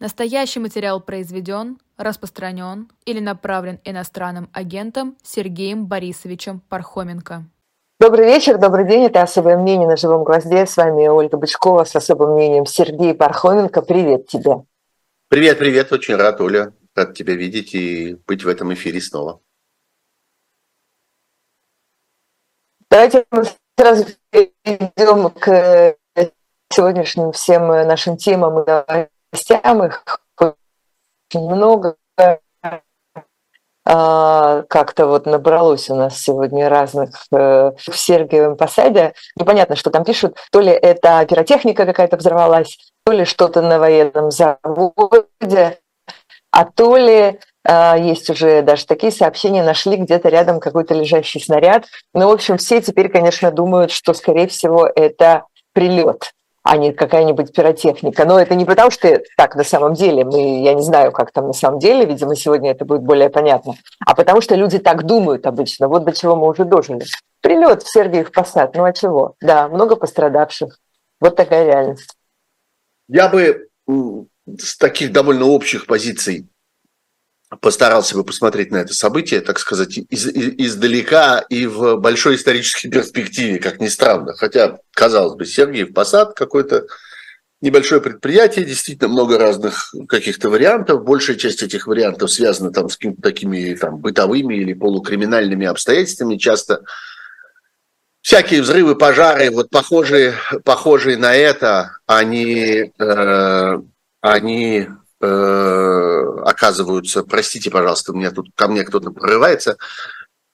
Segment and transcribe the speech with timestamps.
[0.00, 7.44] Настоящий материал произведен, распространен или направлен иностранным агентом Сергеем Борисовичем Пархоменко.
[8.00, 9.04] Добрый вечер, добрый день.
[9.04, 10.64] Это «Особое мнение» на живом гвозде.
[10.64, 13.82] С вами Ольга Бычкова с особым мнением Сергей Пархоменко.
[13.82, 14.64] Привет тебе.
[15.28, 15.92] Привет, привет.
[15.92, 16.72] Очень рад, Оля.
[16.94, 19.42] Рад тебя видеть и быть в этом эфире снова.
[22.88, 23.44] Давайте мы
[23.76, 25.94] сразу перейдем к
[26.70, 29.84] сегодняшним всем нашим темам и новостям.
[29.84, 30.04] Их
[30.38, 31.96] очень много.
[33.86, 39.14] А, как-то вот набралось у нас сегодня разных э, в Сергиевом посаде.
[39.36, 40.36] Непонятно, что там пишут.
[40.52, 45.78] То ли это пиротехника какая-то взорвалась, то ли что-то на военном заводе,
[46.52, 51.86] а то ли а, есть уже даже такие сообщения, нашли где-то рядом какой-то лежащий снаряд.
[52.12, 56.32] Ну, в общем, все теперь, конечно, думают, что, скорее всего, это прилет
[56.62, 58.24] а не какая-нибудь пиротехника.
[58.24, 61.46] Но это не потому, что так на самом деле, мы, я не знаю, как там
[61.46, 63.74] на самом деле, видимо, сегодня это будет более понятно,
[64.04, 65.88] а потому что люди так думают обычно.
[65.88, 67.04] Вот до чего мы уже дожили.
[67.40, 69.34] Прилет в Сергиев Посад, ну а чего?
[69.40, 70.78] Да, много пострадавших.
[71.20, 72.14] Вот такая реальность.
[73.08, 73.68] Я бы
[74.58, 76.49] с таких довольно общих позиций
[77.60, 82.88] постарался бы посмотреть на это событие, так сказать, из, из, издалека и в большой исторической
[82.90, 84.34] перспективе, как ни странно.
[84.34, 86.86] Хотя, казалось бы, Сергиев Посад какой-то
[87.60, 91.04] небольшое предприятие, действительно много разных каких-то вариантов.
[91.04, 96.36] Большая часть этих вариантов связана там с какими-то такими там, бытовыми или полукриминальными обстоятельствами.
[96.36, 96.84] Часто
[98.22, 100.34] всякие взрывы, пожары, вот похожие,
[100.64, 103.78] похожие на это, они, э,
[104.20, 104.88] они
[105.20, 105.26] э,
[106.60, 109.78] оказываются, простите, пожалуйста, у меня тут ко мне кто-то прорывается,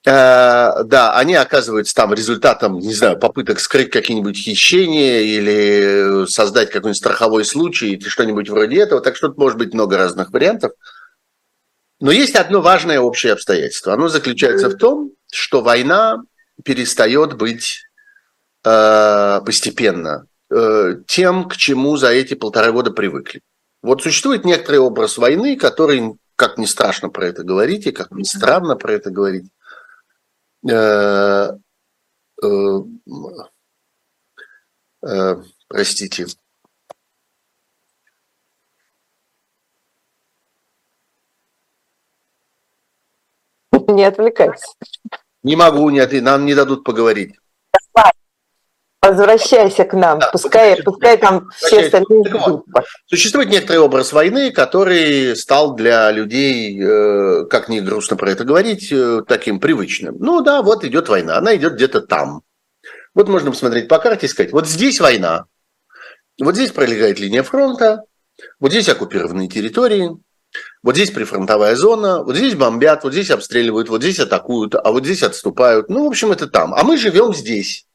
[0.05, 6.97] э, да, они оказываются там результатом, не знаю, попыток скрыть какие-нибудь хищения или создать какой-нибудь
[6.97, 9.01] страховой случай или что-нибудь вроде этого.
[9.01, 10.71] Так что тут может быть много разных вариантов.
[11.99, 13.93] Но есть одно важное общее обстоятельство.
[13.93, 16.21] Оно заключается в том, что война
[16.63, 17.81] перестает быть
[18.63, 23.41] э, постепенно э, тем, к чему за эти полтора года привыкли.
[23.81, 28.25] Вот существует некоторый образ войны, который, как не страшно про это говорить, и как не
[28.25, 29.49] странно про это говорить,
[30.67, 31.49] э,
[32.43, 32.79] э,
[35.03, 35.35] э,
[35.67, 36.27] простите,
[43.87, 44.67] Не отвлекайся.
[45.43, 47.35] Не могу, нет, нам не дадут поговорить.
[49.07, 52.65] Возвращайся к нам, да, пускай, пускай там все остальные вот,
[53.05, 58.91] Существует некоторый образ войны, который стал для людей, э, как не грустно про это говорить,
[58.91, 60.17] э, таким привычным.
[60.19, 62.41] Ну да, вот идет война, она идет где-то там.
[63.13, 65.45] Вот можно посмотреть по карте и сказать, вот здесь война,
[66.39, 68.03] вот здесь пролегает линия фронта,
[68.59, 70.17] вот здесь оккупированные территории,
[70.83, 75.05] вот здесь прифронтовая зона, вот здесь бомбят, вот здесь обстреливают, вот здесь атакуют, а вот
[75.05, 75.89] здесь отступают.
[75.89, 76.73] Ну, в общем, это там.
[76.73, 77.86] А мы живем здесь.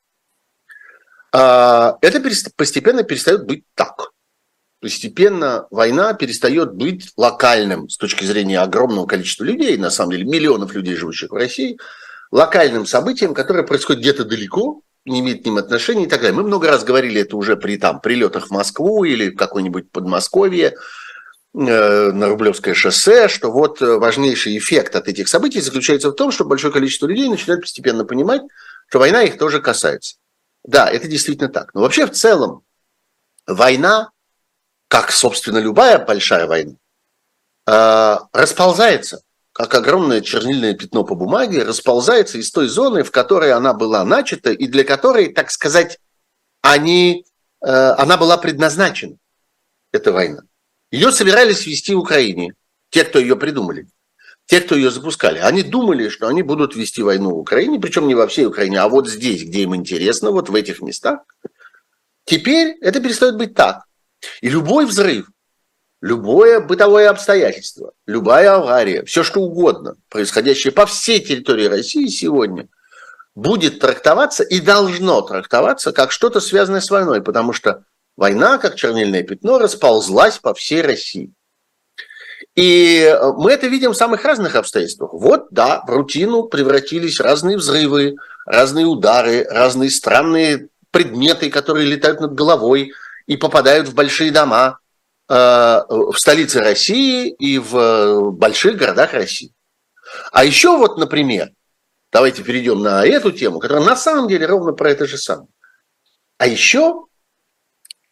[1.33, 2.21] А, это
[2.57, 4.13] постепенно перестает быть так.
[4.81, 10.75] Постепенно война перестает быть локальным с точки зрения огромного количества людей, на самом деле миллионов
[10.75, 11.79] людей, живущих в России,
[12.31, 16.37] локальным событием, которое происходит где-то далеко, не имеет к ним отношения и так далее.
[16.37, 20.75] Мы много раз говорили это уже при там, прилетах в Москву или в какое-нибудь Подмосковье,
[21.55, 26.45] э, на Рублевское шоссе, что вот важнейший эффект от этих событий заключается в том, что
[26.45, 28.43] большое количество людей начинает постепенно понимать,
[28.89, 30.17] что война их тоже касается.
[30.65, 31.75] Да, это действительно так.
[31.75, 32.65] Но вообще в целом
[33.47, 34.11] война,
[34.89, 36.77] как, собственно, любая большая война,
[37.67, 43.75] э, расползается, как огромное чернильное пятно по бумаге, расползается из той зоны, в которой она
[43.75, 45.99] была начата и для которой, так сказать,
[46.63, 47.27] они,
[47.61, 49.17] э, она была предназначена,
[49.93, 50.43] эта война.
[50.91, 52.55] Ее собирались вести в Украине,
[52.91, 53.89] те, кто ее придумали
[54.47, 58.15] те, кто ее запускали, они думали, что они будут вести войну в Украине, причем не
[58.15, 61.21] во всей Украине, а вот здесь, где им интересно, вот в этих местах.
[62.25, 63.85] Теперь это перестает быть так.
[64.41, 65.29] И любой взрыв,
[66.01, 72.69] любое бытовое обстоятельство, любая авария, все что угодно, происходящее по всей территории России сегодня,
[73.35, 77.85] будет трактоваться и должно трактоваться как что-то связанное с войной, потому что
[78.17, 81.33] война, как чернильное пятно, расползлась по всей России.
[82.55, 85.13] И э, мы это видим в самых разных обстоятельствах.
[85.13, 88.17] Вот, да, в рутину превратились разные взрывы,
[88.47, 92.93] разные удары, разные странные предметы, которые летают над головой
[93.27, 94.79] и попадают в большие дома
[95.29, 99.53] э, в столице России и в больших городах России.
[100.31, 101.51] А еще вот, например,
[102.13, 105.49] давайте перейдем на эту тему, которая на самом деле ровно про это же самое.
[106.37, 107.07] А еще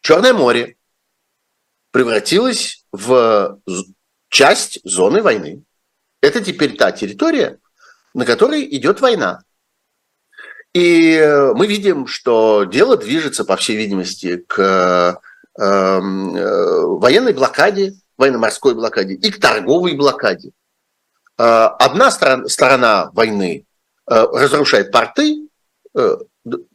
[0.01, 0.77] Черное море
[1.91, 3.59] превратилось в
[4.31, 5.63] часть зоны войны.
[6.21, 7.59] Это теперь та территория,
[8.15, 9.43] на которой идет война.
[10.73, 11.19] И
[11.53, 15.21] мы видим, что дело движется, по всей видимости, к
[15.59, 20.51] эм, э, военной блокаде, военно-морской блокаде и к торговой блокаде.
[21.37, 23.65] Э, одна сторона, войны
[24.09, 25.49] э, разрушает порты,
[25.93, 26.17] э,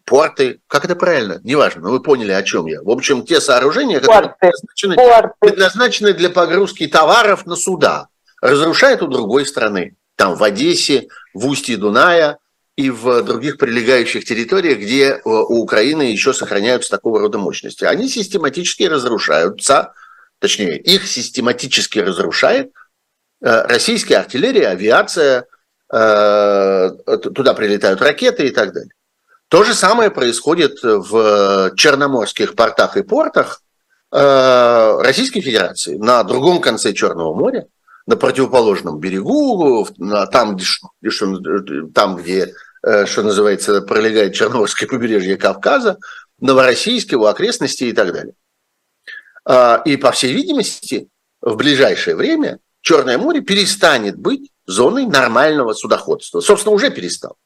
[0.05, 2.83] порты, как это правильно, неважно, но вы поняли, о чем я.
[2.83, 4.97] В общем, те сооружения, которые предназначены,
[5.41, 8.09] предназначены для погрузки товаров на суда,
[8.41, 9.97] разрушает у другой страны.
[10.15, 12.39] Там в Одессе, в устье Дуная
[12.77, 17.85] и в других прилегающих территориях, где у Украины еще сохраняются такого рода мощности.
[17.85, 19.95] Они систематически разрушаются,
[20.39, 22.73] точнее, их систематически разрушает
[23.41, 25.47] российская артиллерия, авиация,
[25.89, 28.91] туда прилетают ракеты и так далее.
[29.49, 33.63] То же самое происходит в черноморских портах и портах
[34.13, 37.67] э, Российской Федерации на другом конце Черного моря,
[38.07, 39.87] на противоположном берегу,
[40.33, 40.67] там, где,
[41.95, 42.55] там, где
[42.85, 45.99] э, что называется, пролегает Черноморское побережье Кавказа,
[46.41, 48.35] Новороссийске, у окрестностей и так далее.
[49.45, 51.09] А, и, по всей видимости,
[51.41, 56.41] в ближайшее время Черное море перестанет быть зоной нормального судоходства.
[56.41, 57.37] Собственно, уже перестал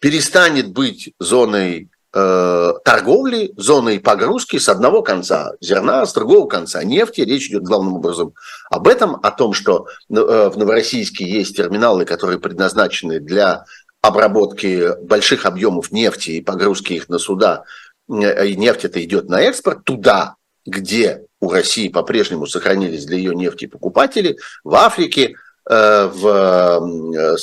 [0.00, 7.22] перестанет быть зоной э, торговли, зоной погрузки с одного конца зерна, с другого конца нефти.
[7.22, 8.34] Речь идет главным образом
[8.70, 13.64] об этом, о том, что э, в Новороссийске есть терминалы, которые предназначены для
[14.00, 17.64] обработки больших объемов нефти и погрузки их на суда.
[18.08, 23.34] Э, и нефть это идет на экспорт туда, где у России по-прежнему сохранились для ее
[23.34, 25.34] нефти покупатели, в Африке,
[25.68, 27.36] в, э,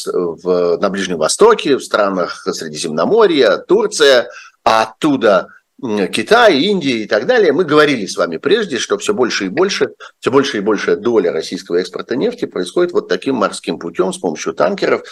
[0.44, 4.30] в, на Ближнем Востоке, в странах Средиземноморья, Турция,
[4.64, 5.50] а оттуда
[5.82, 7.52] Китай, Индия и так далее.
[7.52, 11.32] Мы говорили с вами прежде, что все больше и больше, все больше и больше доля
[11.32, 15.04] российского экспорта нефти происходит вот таким морским путем с помощью танкеров.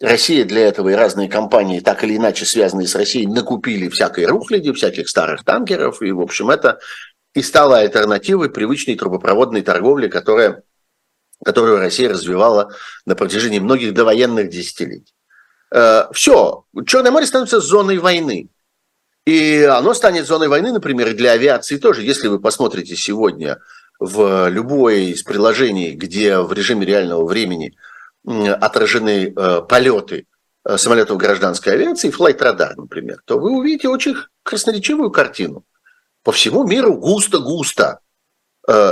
[0.00, 4.72] Россия для этого и разные компании, так или иначе связанные с Россией, накупили всякой рухляди,
[4.72, 6.02] всяких старых танкеров.
[6.02, 6.80] И, в общем, это
[7.34, 10.64] и стало альтернативой привычной трубопроводной торговли, которая
[11.44, 12.72] которую Россия развивала
[13.06, 15.14] на протяжении многих довоенных десятилетий.
[15.70, 18.48] Э, Все, Черное море становится зоной войны.
[19.26, 22.02] И оно станет зоной войны, например, для авиации тоже.
[22.02, 23.58] Если вы посмотрите сегодня
[23.98, 27.76] в любое из приложений, где в режиме реального времени
[28.24, 30.26] отражены э, полеты
[30.64, 35.64] э, самолетов гражданской авиации, Flight Radar, например, то вы увидите очень красноречивую картину.
[36.22, 38.00] По всему миру густо-густо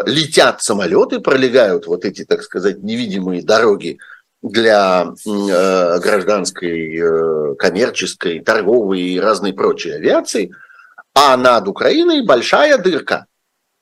[0.06, 3.98] летят самолеты, пролегают вот эти, так сказать, невидимые дороги
[4.42, 10.50] для э, гражданской, э, коммерческой, торговой и разной прочей авиации,
[11.14, 13.26] а над Украиной большая дырка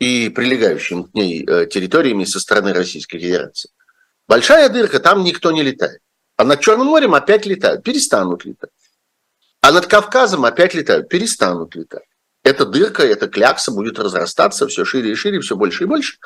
[0.01, 3.71] и прилегающими к ней территориями со стороны Российской Федерации.
[4.27, 6.01] Большая дырка, там никто не летает.
[6.37, 8.71] А над Черным морем опять летают, перестанут летать.
[9.61, 12.05] А над Кавказом опять летают, перестанут летать
[12.45, 16.19] эта дырка, эта клякса будет разрастаться все шире и шире, все больше и больше.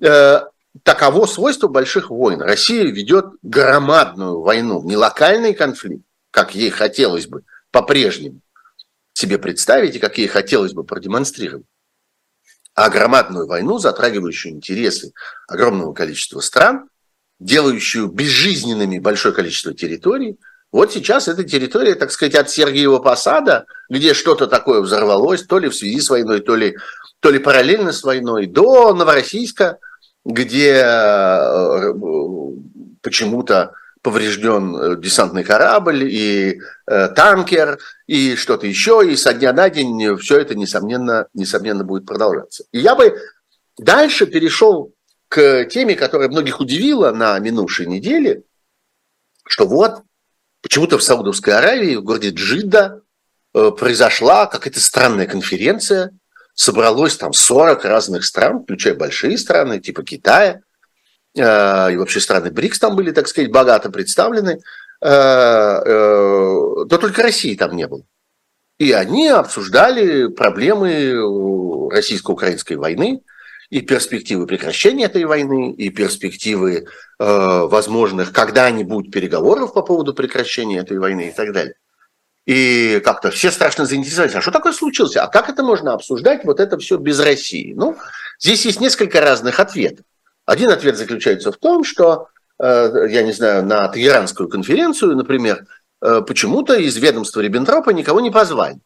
[0.00, 0.42] Э,
[0.84, 2.40] таково свойство больших войн.
[2.40, 7.42] Россия ведет громадную войну, не локальный конфликт, как ей хотелось бы
[7.72, 8.40] по-прежнему
[9.12, 11.66] себе представить и как ей хотелось бы продемонстрировать,
[12.74, 15.12] а громадную войну, затрагивающую интересы
[15.48, 16.88] огромного количества стран,
[17.40, 20.38] делающую безжизненными большое количество территорий–
[20.72, 25.68] вот сейчас эта территория, так сказать, от Сергиева Посада, где что-то такое взорвалось, то ли
[25.68, 26.76] в связи с войной, то ли,
[27.18, 29.78] то ли параллельно с войной, до Новороссийска,
[30.24, 31.92] где э,
[33.02, 33.72] почему-то
[34.02, 40.16] поврежден э, десантный корабль и э, танкер и что-то еще, и со дня на день
[40.18, 42.64] все это, несомненно, несомненно будет продолжаться.
[42.70, 43.18] И я бы
[43.76, 44.92] дальше перешел
[45.28, 48.44] к теме, которая многих удивила на минувшей неделе,
[49.46, 50.02] что вот
[50.62, 53.02] Почему-то в Саудовской Аравии, в городе Джидда,
[53.54, 56.12] э, произошла какая-то странная конференция,
[56.54, 60.60] собралось там 40 разных стран, включая большие страны, типа Китая,
[61.34, 64.60] э, и вообще страны БРИКС там были, так сказать, богато представлены,
[65.02, 65.80] э,
[66.90, 68.02] только России там не было.
[68.78, 73.22] И они обсуждали проблемы российско-украинской войны,
[73.70, 76.84] и перспективы прекращения этой войны, и перспективы э,
[77.18, 81.74] возможных когда-нибудь переговоров по поводу прекращения этой войны и так далее.
[82.46, 85.16] И как-то все страшно заинтересовались, а что такое случилось?
[85.16, 87.72] А как это можно обсуждать, вот это все без России?
[87.74, 87.96] Ну,
[88.40, 90.04] здесь есть несколько разных ответов.
[90.46, 92.26] Один ответ заключается в том, что,
[92.58, 95.64] э, я не знаю, на Тегеранскую конференцию, например,
[96.02, 98.80] э, почему-то из ведомства Риббентропа никого не позвали.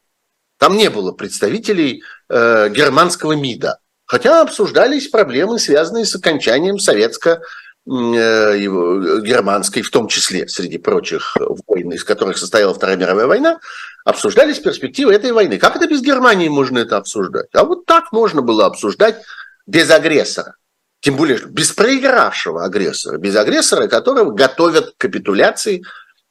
[0.59, 7.41] Там не было представителей э, германского МИДа Хотя обсуждались проблемы, связанные с окончанием советско
[7.87, 13.61] германской, в том числе, среди прочих войн, из которых состояла Вторая мировая война,
[14.05, 15.59] обсуждались перспективы этой войны.
[15.59, 17.49] Как это без Германии можно это обсуждать?
[17.53, 19.23] А вот так можно было обсуждать
[19.67, 20.57] без агрессора.
[21.01, 25.85] Тем более, без проигравшего агрессора, без агрессора, которого готовят к капитуляции,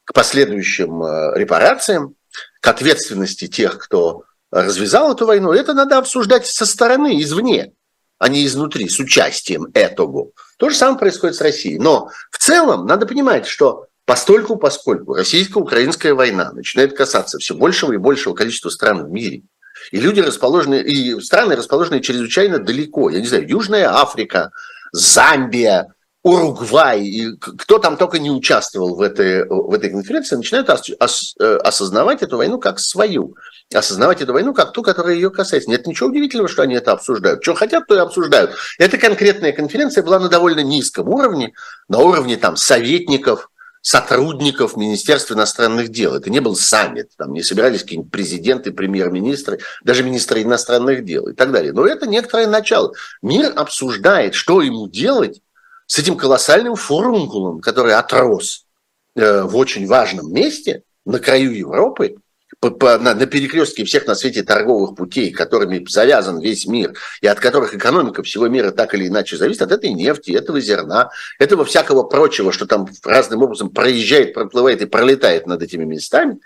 [0.04, 2.16] к последующим э, репарациям,
[2.60, 5.52] к ответственности тех, кто развязал эту войну.
[5.52, 7.72] Это надо обсуждать со стороны, извне,
[8.18, 10.30] а не изнутри, с участием этого.
[10.58, 11.78] То же самое происходит с Россией.
[11.78, 17.96] Но в целом надо понимать, что постольку, поскольку российско-украинская война начинает касаться все большего и
[17.96, 19.42] большего количества стран в мире,
[19.90, 23.10] и люди расположены, и страны расположены чрезвычайно далеко.
[23.10, 24.52] Я не знаю, Южная Африка,
[24.92, 25.92] Замбия,
[26.24, 31.56] Уругвай, и кто там только не участвовал в этой, в этой конференции, начинают ос, э,
[31.56, 33.36] осознавать эту войну как свою.
[33.74, 35.68] Осознавать эту войну как ту, которая ее касается.
[35.68, 37.42] Нет ничего удивительного, что они это обсуждают.
[37.42, 38.52] Что хотят, то и обсуждают.
[38.78, 41.52] Эта конкретная конференция была на довольно низком уровне,
[41.88, 43.50] на уровне там советников,
[43.82, 46.14] сотрудников Министерства иностранных дел.
[46.14, 51.34] Это не был саммит, там не собирались какие-нибудь президенты, премьер-министры, даже министры иностранных дел и
[51.34, 51.74] так далее.
[51.74, 52.94] Но это некоторое начало.
[53.20, 55.42] Мир обсуждает, что ему делать
[55.86, 58.66] с этим колоссальным фурункулом, который отрос
[59.14, 62.16] э, в очень важном месте на краю Европы,
[62.62, 68.22] на, перекрестке всех на свете торговых путей, которыми завязан весь мир, и от которых экономика
[68.22, 72.66] всего мира так или иначе зависит, от этой нефти, этого зерна, этого всякого прочего, что
[72.66, 76.38] там разным образом проезжает, проплывает и пролетает над этими местами,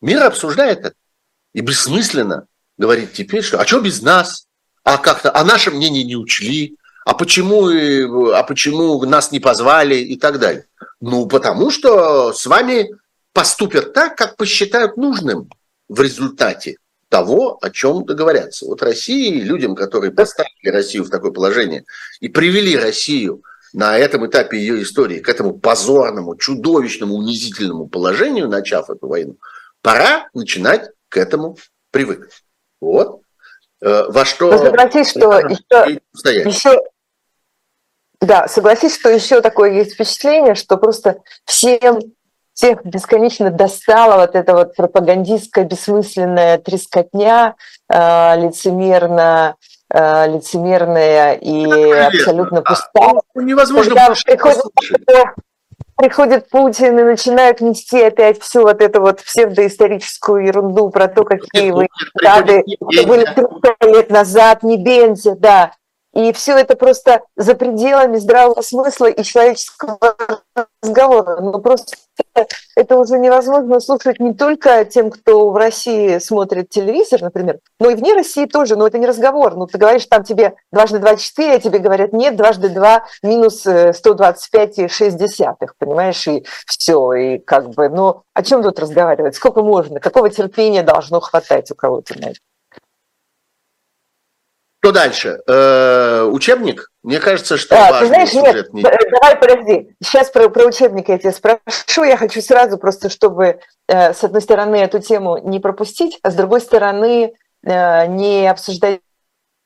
[0.00, 0.94] мир обсуждает это.
[1.54, 2.46] И бессмысленно
[2.76, 4.46] говорить теперь, что а что без нас?
[4.84, 6.76] А как-то, а наше мнение не учли,
[7.08, 10.66] а почему, а почему нас не позвали и так далее.
[11.00, 12.90] Ну, потому что с вами
[13.32, 15.48] поступят так, как посчитают нужным
[15.88, 16.76] в результате
[17.08, 18.66] того, о чем договорятся.
[18.66, 21.86] Вот России, людям, которые поставили Россию в такое положение
[22.20, 28.90] и привели Россию на этом этапе ее истории к этому позорному, чудовищному, унизительному положению, начав
[28.90, 29.38] эту войну,
[29.80, 31.56] пора начинать к этому
[31.90, 32.44] привыкнуть.
[32.82, 33.22] Вот.
[33.80, 34.58] Э, во что...
[34.58, 36.00] Согласись, что еще,
[36.44, 36.82] еще,
[38.20, 42.00] да, согласись, что еще такое есть впечатление, что просто всем
[42.58, 47.54] всех бесконечно достала вот эта вот пропагандистская бессмысленная трескотня,
[47.88, 49.54] э, лицемерно,
[49.94, 53.10] э, лицемерная и абсолютно пустая.
[53.10, 54.64] А, ну, невозможно Когда приходит,
[55.94, 61.70] приходит Путин и начинает нести опять всю вот эту вот псевдоисторическую ерунду про то, какие
[61.70, 61.86] вы
[62.20, 62.64] рады
[63.06, 65.74] были 300 лет назад, не Бензи, да.
[66.18, 70.16] И все это просто за пределами здравого смысла и человеческого
[70.82, 71.40] разговора.
[71.40, 71.96] Но просто
[72.74, 77.94] это уже невозможно слушать не только тем, кто в России смотрит телевизор, например, но и
[77.94, 78.74] вне России тоже.
[78.74, 79.54] Но это не разговор.
[79.54, 83.64] Ну, ты говоришь, там тебе дважды два четыре, а тебе говорят, нет, дважды два минус
[83.64, 87.12] 125,6, э, понимаешь, и все.
[87.12, 89.36] И как бы, ну, о чем тут разговаривать?
[89.36, 90.00] Сколько можно?
[90.00, 92.40] Какого терпения должно хватать у кого-то на это?
[94.80, 95.40] Что дальше?
[95.48, 96.90] Э, учебник?
[97.02, 98.82] Мне кажется, что а, важный ты знаешь, нет, не...
[98.82, 99.96] давай подожди.
[100.02, 102.04] Сейчас про, про учебник я тебя спрошу.
[102.04, 106.34] Я хочу сразу просто, чтобы э, с одной стороны эту тему не пропустить, а с
[106.34, 107.32] другой стороны
[107.64, 109.00] э, не обсуждать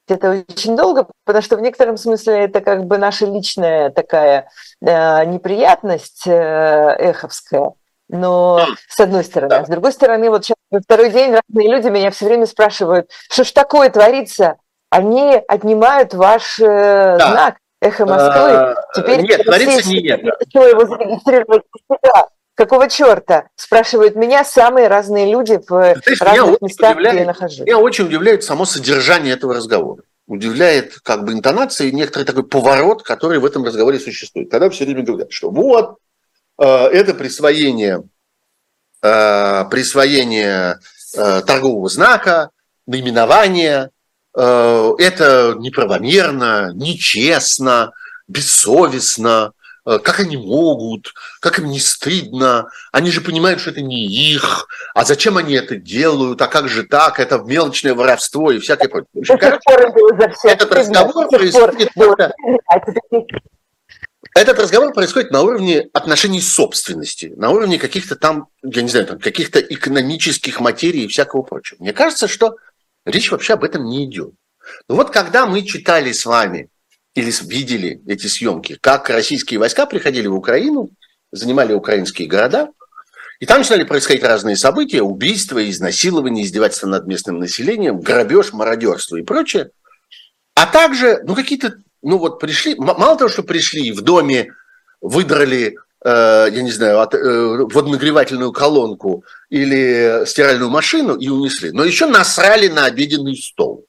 [0.09, 4.49] это очень долго, потому что в некотором смысле это как бы наша личная такая
[4.81, 7.73] э, неприятность э, эховская.
[8.09, 9.61] Но с одной стороны, да.
[9.61, 13.45] а с другой стороны, вот сейчас второй день разные люди меня все время спрашивают, что
[13.45, 14.57] ж такое творится,
[14.93, 17.31] они отнимают ваш э, да.
[17.31, 18.51] знак «Эхо Москвы».
[18.51, 20.37] А, Теперь нет, творится не это.
[20.53, 22.27] его зарегистрировать себя.
[22.55, 23.49] Какого черта?
[23.57, 27.61] Спрашивают меня самые разные люди в Знаешь, разных местах, где я нахожусь.
[27.61, 30.03] Меня очень удивляет само содержание этого разговора.
[30.27, 34.51] Удивляет как бы интонация и некоторый такой поворот, который в этом разговоре существует.
[34.51, 35.97] Когда все время говорят, что вот,
[36.59, 38.03] э, это присвоение,
[39.03, 40.81] э, присвоение
[41.17, 42.51] э, торгового знака,
[42.87, 43.91] наименования,
[44.41, 47.93] это неправомерно, нечестно,
[48.29, 49.53] бессовестно,
[49.87, 54.67] э, как они могут, как им не стыдно, они же понимают, что это не их,
[54.95, 59.09] а зачем они это делают, а как же так, это мелочное воровство и всякое прочее.
[60.45, 61.93] этот разговор происходит
[64.35, 69.19] этот разговор происходит на уровне отношений собственности, на уровне каких-то там, я не знаю, там,
[69.19, 71.77] каких-то экономических материй и всякого прочего.
[71.81, 72.57] Мне кажется, что
[73.05, 74.33] Речь вообще об этом не идет.
[74.89, 76.69] Но вот когда мы читали с вами
[77.15, 80.91] или видели эти съемки, как российские войска приходили в Украину,
[81.31, 82.69] занимали украинские города,
[83.41, 89.23] и там начинали происходить разные события, убийства, изнасилования, издевательства над местным населением, грабеж, мародерство и
[89.23, 89.71] прочее.
[90.55, 94.53] А также, ну, какие-то, ну, вот пришли, мало того, что пришли, в доме
[95.01, 102.69] выдрали, я не знаю, э, водонагревательную колонку или стиральную машину и унесли, но еще насрали
[102.69, 103.87] на обеденный стол.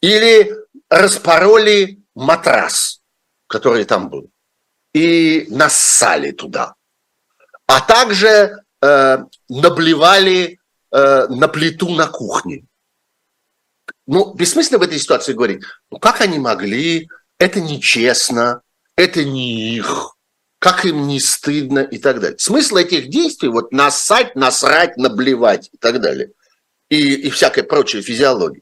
[0.00, 0.54] Или
[0.88, 3.00] распороли матрас,
[3.48, 4.30] который там был,
[4.94, 6.74] и нассали туда.
[7.66, 10.60] А также э, наблевали
[10.92, 12.64] э, на плиту на кухне.
[14.06, 17.08] Ну, бессмысленно в этой ситуации говорить, ну как они могли,
[17.38, 18.62] это нечестно,
[18.96, 20.16] это не их,
[20.60, 22.38] как им не стыдно и так далее.
[22.38, 26.32] Смысл этих действий, вот насать, насрать, наблевать и так далее,
[26.90, 28.60] и, и всякая прочая физиология,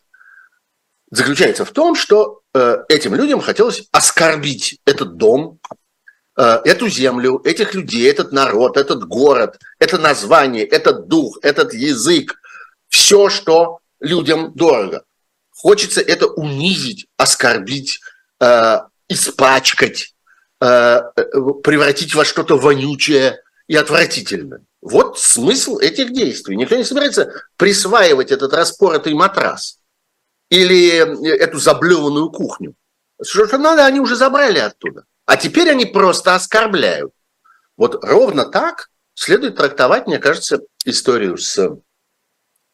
[1.11, 5.59] заключается в том, что э, этим людям хотелось оскорбить этот дом,
[6.39, 12.41] э, эту землю, этих людей, этот народ, этот город, это название, этот дух, этот язык,
[12.89, 15.03] все, что людям дорого.
[15.51, 17.99] Хочется это унизить, оскорбить,
[18.41, 18.79] э,
[19.09, 20.15] испачкать,
[20.59, 24.63] превратить во что-то вонючее и отвратительное.
[24.81, 26.57] Вот смысл этих действий.
[26.57, 29.79] Никто не собирается присваивать этот распоротый матрас
[30.51, 32.75] или эту заблеванную кухню.
[33.23, 35.05] Что надо, они уже забрали оттуда.
[35.27, 37.13] А теперь они просто оскорбляют.
[37.77, 41.79] Вот ровно так следует трактовать, мне кажется, историю с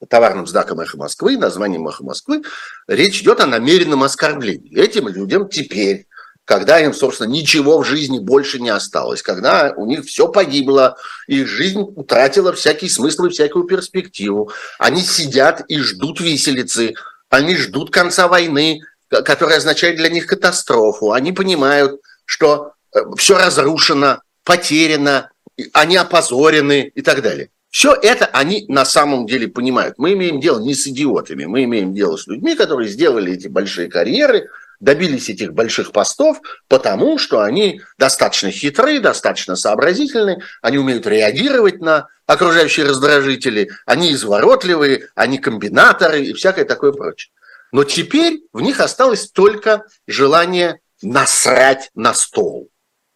[0.08, 2.42] товарным знаком «Эхо Москвы», названием «Эхо Москвы».
[2.86, 4.78] Речь идет о намеренном оскорблении.
[4.78, 6.06] Этим людям теперь
[6.44, 10.96] когда им, собственно, ничего в жизни больше не осталось, когда у них все погибло,
[11.26, 14.50] их жизнь утратила всякий смысл и всякую перспективу.
[14.78, 16.94] Они сидят и ждут виселицы,
[17.30, 21.12] они ждут конца войны, которая означает для них катастрофу.
[21.12, 25.30] Они понимают, что э, все разрушено, потеряно,
[25.72, 27.50] они опозорены и так далее.
[27.70, 29.96] Все это они на самом деле понимают.
[29.98, 33.88] Мы имеем дело не с идиотами, мы имеем дело с людьми, которые сделали эти большие
[33.88, 34.48] карьеры,
[34.84, 36.38] добились этих больших постов,
[36.68, 45.08] потому что они достаточно хитрые, достаточно сообразительны, они умеют реагировать на окружающие раздражители, они изворотливые,
[45.14, 47.32] они комбинаторы и всякое такое прочее.
[47.72, 52.68] Но теперь в них осталось только желание насрать на стол.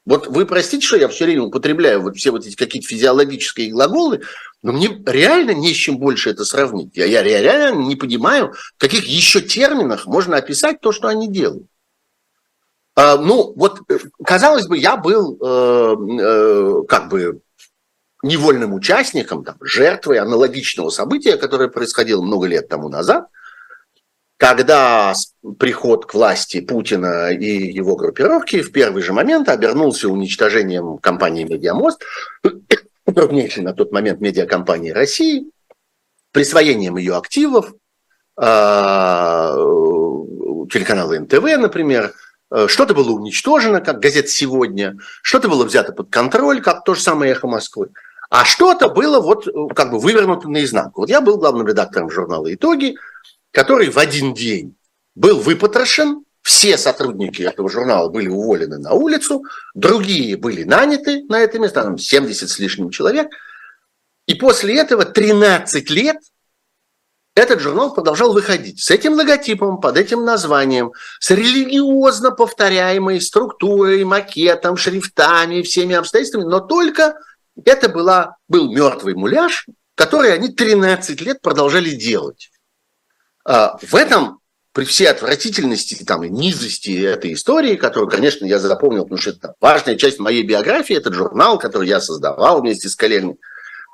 [0.04, 4.22] Вот вы простите, что я все время употребляю вот все вот эти какие-то физиологические глаголы,
[4.62, 6.96] но мне реально не с чем больше это сравнить.
[6.96, 11.66] Я, я реально не понимаю, в каких еще терминах можно описать то, что они делают.
[12.96, 17.40] А, ну, вот, э, казалось бы, я был э, э, как бы
[18.24, 23.28] невольным участником, там, жертвой аналогичного события, которое происходило много лет тому назад,
[24.36, 25.14] когда
[25.58, 32.02] приход к власти Путина и его группировки в первый же момент обернулся уничтожением компании «Медиамост»,
[33.12, 35.50] крупнейшей на тот момент медиакомпании России,
[36.32, 37.72] присвоением ее активов,
[38.36, 39.54] а,
[40.70, 42.12] телеканала НТВ, например,
[42.66, 47.32] что-то было уничтожено, как газета «Сегодня», что-то было взято под контроль, как то же самое
[47.32, 47.90] «Эхо Москвы»,
[48.30, 51.02] а что-то было вот как бы вывернуто наизнанку.
[51.02, 52.96] Вот я был главным редактором журнала «Итоги»,
[53.50, 54.76] который в один день
[55.14, 61.58] был выпотрошен, все сотрудники этого журнала были уволены на улицу, другие были наняты на это
[61.58, 63.28] место, там 70 с лишним человек.
[64.26, 66.18] И после этого 13 лет
[67.34, 74.76] этот журнал продолжал выходить с этим логотипом, под этим названием, с религиозно повторяемой структурой, макетом,
[74.76, 77.16] шрифтами, всеми обстоятельствами, но только
[77.64, 82.50] это была, был мертвый муляж, который они 13 лет продолжали делать.
[83.44, 84.37] А, в этом
[84.78, 89.56] при всей отвратительности там, и низости этой истории, которую, конечно, я запомнил, потому что это
[89.60, 93.38] важная часть моей биографии, этот журнал, который я создавал вместе с коллегами,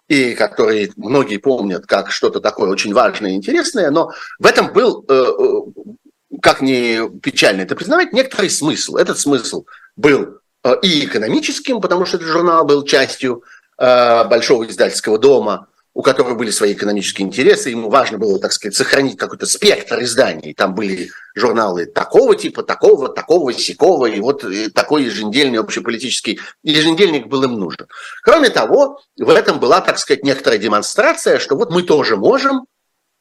[0.09, 5.07] и который многие помнят как что-то такое очень важное и интересное, но в этом был,
[5.09, 8.97] э, э, как ни печально это признавать, некоторый смысл.
[8.97, 9.65] Этот смысл
[9.97, 13.43] был э, и экономическим, потому что этот журнал был частью
[13.79, 19.17] большого издательского дома, у которого были свои экономические интересы, ему важно было, так сказать, сохранить
[19.17, 20.53] какой-то спектр изданий.
[20.53, 27.45] Там были журналы такого типа, такого, такого, сякого, и вот такой еженедельный общеполитический еженедельник был
[27.45, 27.87] им нужен.
[28.23, 32.74] Кроме того, в этом была, так сказать, некоторая демонстрация, что вот мы тоже можем, Э,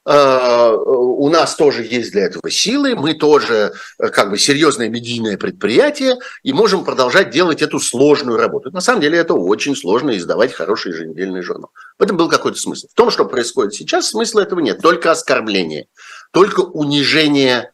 [0.05, 6.17] у нас тоже есть для этого силы, мы тоже э, как бы серьезное медийное предприятие
[6.43, 8.69] и можем продолжать делать эту сложную работу.
[8.71, 11.71] На самом деле это очень сложно издавать хороший еженедельный журнал.
[11.97, 12.87] В этом был какой-то смысл.
[12.91, 14.81] В том, что происходит сейчас, смысла этого нет.
[14.81, 15.87] Только оскорбление,
[16.31, 17.71] только унижение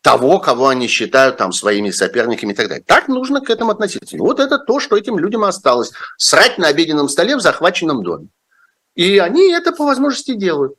[0.00, 2.84] того, кого они считают там своими соперниками и так далее.
[2.84, 4.16] Так нужно к этому относиться.
[4.18, 5.92] Вот это то, что этим людям осталось.
[6.18, 8.28] Срать на обеденном столе в захваченном доме.
[8.96, 10.74] И они это по возможности делают.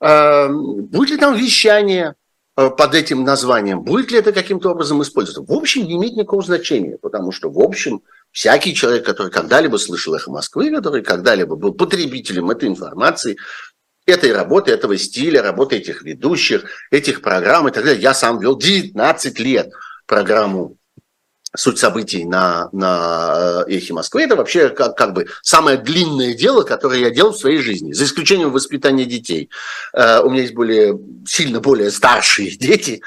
[0.00, 2.14] Эм, будет ли там вещание,
[2.56, 3.82] э, под этим названием.
[3.82, 5.42] Будет ли это каким-то образом использоваться?
[5.42, 10.14] В общем, не имеет никакого значения, потому что, в общем, всякий человек, который когда-либо слышал
[10.14, 13.36] «Эхо Москвы», который когда-либо был потребителем этой информации,
[14.06, 18.00] этой работы, этого стиля, работы этих ведущих, этих программ и так далее.
[18.00, 19.70] Я сам вел 19 лет
[20.06, 20.76] программу
[21.56, 24.22] суть событий на, на э, «Эхе Москвы».
[24.22, 28.04] Это вообще как, как бы самое длинное дело, которое я делал в своей жизни, за
[28.04, 29.50] исключением воспитания детей.
[29.96, 33.00] Uh, у меня есть более, сильно более старшие дети,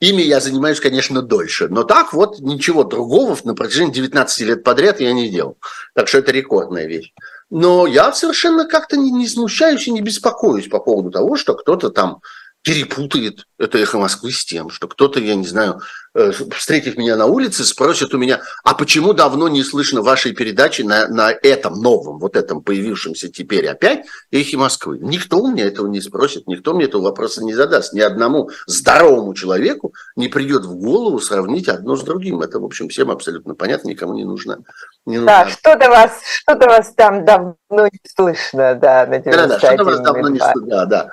[0.00, 1.66] Ими я занимаюсь, конечно, дольше.
[1.68, 5.58] Но так вот ничего другого на протяжении 19 лет подряд я не делал.
[5.94, 7.12] Так что это рекордная вещь.
[7.50, 11.90] Но я совершенно как-то не, не смущаюсь и не беспокоюсь по поводу того, что кто-то
[11.90, 12.20] там
[12.62, 16.07] перепутает это эхо Москвы с тем, что кто-то, я не знаю, э,
[16.50, 21.08] встретив меня на улице, спросит у меня, а почему давно не слышно вашей передачи на,
[21.08, 24.98] на этом новом, вот этом появившемся теперь опять эхе Москвы?
[25.00, 27.92] Никто у меня этого не спросит, никто мне этого вопроса не задаст.
[27.92, 32.42] Ни одному здоровому человеку не придет в голову сравнить одно с другим.
[32.42, 34.58] Это, в общем, всем абсолютно понятно, никому не нужно.
[35.06, 35.26] Не нужно.
[35.26, 36.10] Да, что-то вас,
[36.42, 40.66] что-то вас там давно не слышно, да, на Да, да, что-то вас давно не слышно,
[40.66, 41.10] да, да.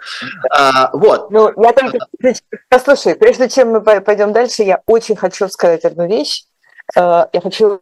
[0.51, 1.31] А, вот.
[1.31, 1.99] Ну, я только
[2.69, 6.45] Послушай, прежде чем мы пойдем дальше, я очень хочу сказать одну вещь.
[6.95, 7.81] Э, я хочу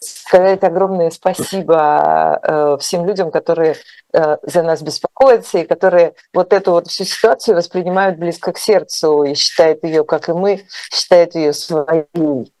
[0.00, 3.76] сказать огромное спасибо э, всем людям, которые
[4.12, 9.22] э, за нас беспокоятся и которые вот эту вот всю ситуацию воспринимают близко к сердцу
[9.22, 12.52] и считают ее, как и мы, считают ее своей.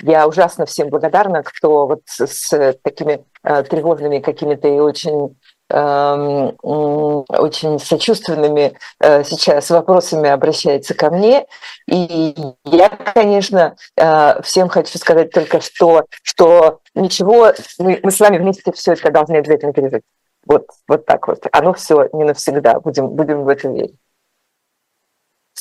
[0.00, 5.36] Я ужасно всем благодарна, кто вот с такими тревожными какими-то и очень
[5.72, 11.46] очень сочувственными э, сейчас вопросами обращается ко мне.
[11.86, 18.38] И я, конечно, э, всем хочу сказать только, что, что ничего, мы, мы с вами
[18.38, 20.02] вместе все это должны обязательно пережить.
[20.44, 21.46] Вот, вот так вот.
[21.52, 22.80] Оно все не навсегда.
[22.80, 23.94] Будем, будем в это верить.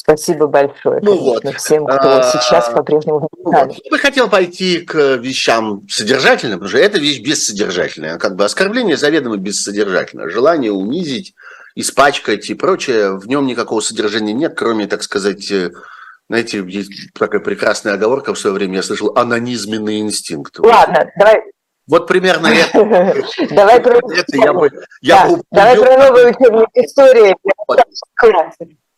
[0.03, 1.45] Спасибо большое ну вот.
[1.57, 3.71] всем, кто а, сейчас по-прежнему ну вот.
[3.71, 8.17] Я бы хотел пойти к вещам содержательным, потому что это вещь бессодержательная.
[8.17, 10.27] Как бы оскорбление заведомо бессодержательное.
[10.29, 11.35] Желание унизить,
[11.75, 15.69] испачкать и прочее, в нем никакого содержания нет, кроме, так сказать, э,
[16.29, 20.57] знаете, есть такая прекрасная оговорка в свое время, я слышал, анонизменный инстинкт.
[20.57, 21.43] Ладно, давай,
[21.85, 22.71] вот примерно это.
[23.51, 24.19] Давай про новую
[26.29, 27.35] учебник истории.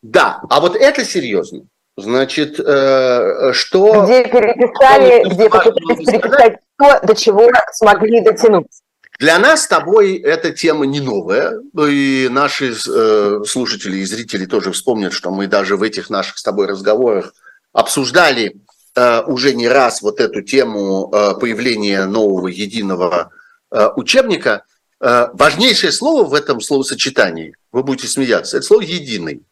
[0.03, 1.61] Да, а вот это серьезно.
[1.95, 4.03] Значит, э, что...
[4.03, 8.81] Где переписали, где попытались переписать то, до чего смогли дотянуться.
[9.19, 14.71] Для нас с тобой эта тема не новая, и наши э, слушатели и зрители тоже
[14.71, 17.33] вспомнят, что мы даже в этих наших с тобой разговорах
[17.71, 18.57] обсуждали
[18.95, 23.29] э, уже не раз вот эту тему э, появления нового единого
[23.71, 24.65] э, учебника.
[24.99, 29.43] Э, важнейшее слово в этом словосочетании, вы будете смеяться, это слово «единый».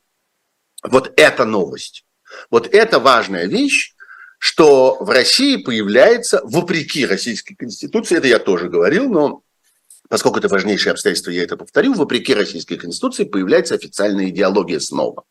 [0.83, 2.05] Вот это новость.
[2.49, 3.93] Вот это важная вещь,
[4.39, 9.43] что в России появляется, вопреки Российской Конституции, это я тоже говорил, но
[10.09, 15.23] поскольку это важнейшее обстоятельство, я это повторю, вопреки Российской Конституции появляется официальная идеология снова.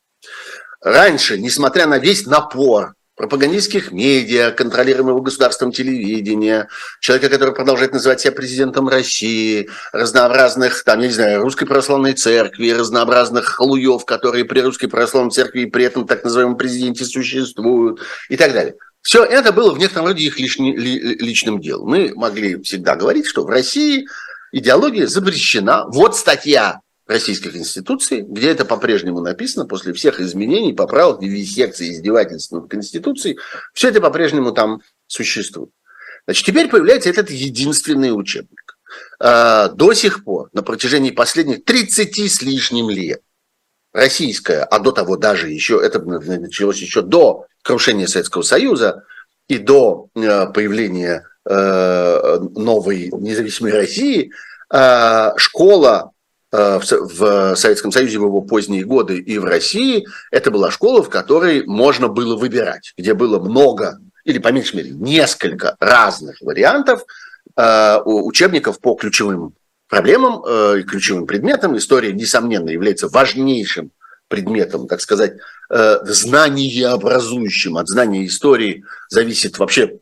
[0.80, 6.68] Раньше, несмотря на весь напор пропагандистских медиа, контролируемого государством телевидения,
[7.00, 12.70] человека, который продолжает называть себя президентом России, разнообразных, там, я не знаю, русской православной церкви,
[12.70, 18.38] разнообразных халуев, которые при русской православной церкви и при этом так называемом президенте существуют и
[18.38, 18.76] так далее.
[19.02, 21.90] Все это было в некотором роде их лишни, ли, личным делом.
[21.90, 24.06] Мы могли всегда говорить, что в России
[24.50, 25.84] идеология запрещена.
[25.88, 32.70] Вот статья Российской Конституции, где это по-прежнему написано, после всех изменений, поправок, вивисекций, издевательств над
[32.70, 33.36] Конституцией,
[33.74, 35.70] все это по-прежнему там существует.
[36.26, 38.78] Значит, теперь появляется этот единственный учебник.
[39.18, 43.22] А, до сих пор, на протяжении последних 30 с лишним лет,
[43.92, 49.02] российская, а до того даже еще, это началось еще до крушения Советского Союза
[49.48, 54.30] и до э, появления э, новой независимой России,
[54.72, 56.12] э, школа
[56.52, 61.64] в Советском Союзе в его поздние годы и в России, это была школа, в которой
[61.64, 67.04] можно было выбирать, где было много, или по меньшей мере несколько разных вариантов
[67.56, 69.54] э, учебников по ключевым
[69.88, 71.76] проблемам э, и ключевым предметам.
[71.76, 73.92] История, несомненно, является важнейшим
[74.28, 77.76] предметом, так сказать, знаниеобразующим.
[77.76, 79.98] От знания истории зависит вообще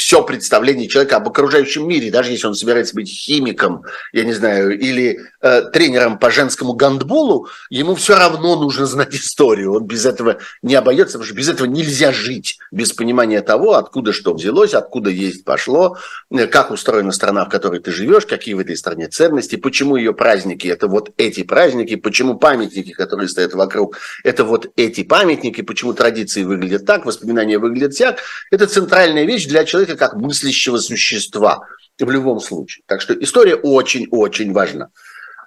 [0.00, 3.82] все представление человека об окружающем мире, даже если он собирается быть химиком,
[4.14, 9.74] я не знаю, или э, тренером по женскому гандболу, ему все равно нужно знать историю.
[9.74, 14.14] Он без этого не обойдется, потому что без этого нельзя жить, без понимания того, откуда
[14.14, 15.98] что взялось, откуда есть пошло,
[16.30, 20.14] э, как устроена страна, в которой ты живешь, какие в этой стране ценности, почему ее
[20.14, 25.92] праздники– это вот эти праздники, почему памятники, которые стоят вокруг, это вот эти памятники, почему
[25.92, 28.20] традиции выглядят так, воспоминания выглядят так.
[28.50, 31.60] Это центральная вещь для человека, человека как мыслящего существа
[31.98, 32.82] в любом случае.
[32.86, 34.88] Так что история очень-очень важна.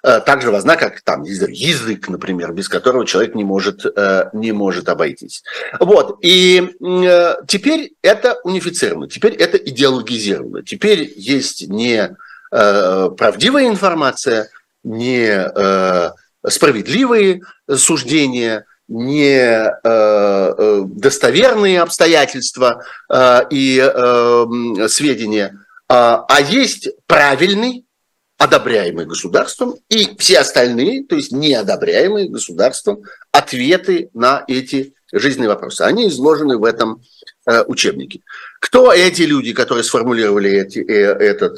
[0.03, 4.51] Э, так же важна, как там язык, например, без которого человек не может, э, не
[4.51, 5.43] может обойтись.
[5.79, 6.19] Вот.
[6.21, 10.63] И э, теперь это унифицировано, теперь это идеологизировано.
[10.63, 12.15] Теперь есть не
[12.51, 14.51] правдивая информация,
[14.83, 15.51] не
[16.47, 23.77] справедливые суждения, не э, э, достоверные обстоятельства э, и
[24.87, 27.85] сведения, а, а есть правильный,
[28.37, 35.81] одобряемый государством, и все остальные, то есть неодобряемые государством, ответы на эти жизненные вопросы.
[35.81, 37.03] Они изложены в этом
[37.67, 38.21] учебнике.
[38.59, 41.57] Кто эти люди, которые сформулировали эти, этот,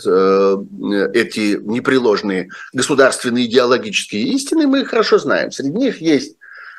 [1.15, 5.51] эти непреложные государственные идеологические истины, мы хорошо знаем.
[5.51, 6.35] Среди них есть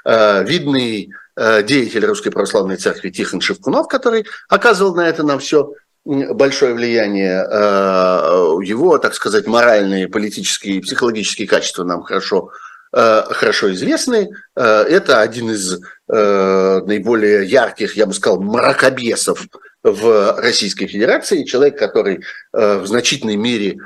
[0.06, 5.72] видный э, деятель Русской Православной Церкви Тихон Шевкунов, который оказывал на это на все
[6.04, 7.44] большое влияние.
[7.44, 12.50] Э, его, так сказать, моральные, политические и психологические качества нам хорошо
[12.92, 14.30] хорошо известны.
[14.54, 19.48] Это один из наиболее ярких, я бы сказал, мракобесов
[19.82, 21.44] в Российской Федерации.
[21.44, 23.78] Человек, который в значительной мере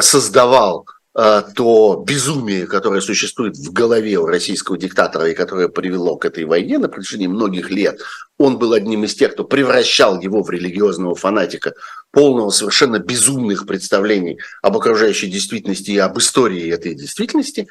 [0.00, 6.26] создавал Э, то безумие, которое существует в голове у российского диктатора и которое привело к
[6.26, 8.00] этой войне на протяжении многих лет,
[8.38, 11.72] он был одним из тех, кто превращал его в религиозного фанатика,
[12.10, 17.66] полного совершенно безумных представлений об окружающей действительности и об истории этой действительности.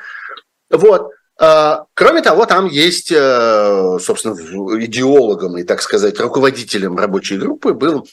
[0.72, 1.12] Вот.
[1.40, 4.36] Э, кроме того, там есть, э, собственно,
[4.84, 8.08] идеологом и, так сказать, руководителем рабочей группы был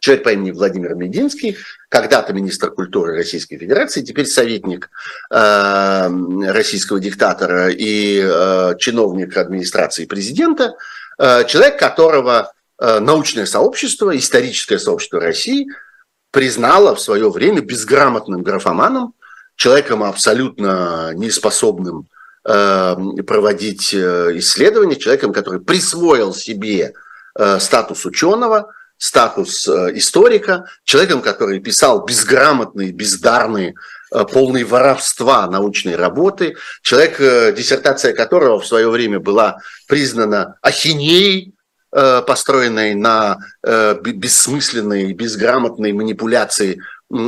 [0.00, 1.56] человек по имени Владимир Мединский,
[1.88, 4.90] когда-то министр культуры Российской Федерации, теперь советник
[5.30, 6.08] э,
[6.48, 10.74] российского диктатора и э, чиновник администрации президента,
[11.18, 15.66] э, человек, которого э, научное сообщество, историческое сообщество России
[16.30, 19.14] признало в свое время безграмотным графоманом,
[19.56, 22.08] человеком абсолютно неспособным
[22.44, 26.94] э, проводить э, исследования, человеком, который присвоил себе
[27.38, 33.74] э, статус ученого, статус э, историка, человеком, который писал безграмотные, бездарные,
[34.14, 41.52] э, полные воровства научной работы, человек, э, диссертация которого в свое время была признана ахинеей,
[42.26, 43.36] построенной на
[44.02, 46.80] бессмысленной, безграмотной манипуляции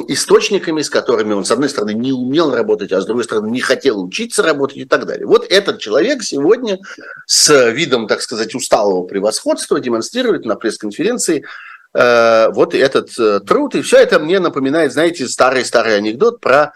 [0.08, 3.60] источниками, с которыми он, с одной стороны, не умел работать, а с другой стороны, не
[3.60, 5.26] хотел учиться работать и так далее.
[5.26, 6.78] Вот этот человек сегодня
[7.26, 11.44] с видом, так сказать, усталого превосходства демонстрирует на пресс-конференции
[11.92, 13.74] э, вот этот э, труд.
[13.74, 16.72] И все это мне напоминает, знаете, старый-старый анекдот про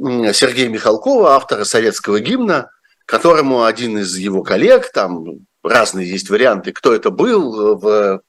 [0.00, 2.70] э, Сергея Михалкова, автора советского гимна,
[3.06, 8.22] которому один из его коллег, там разные есть варианты, кто это был в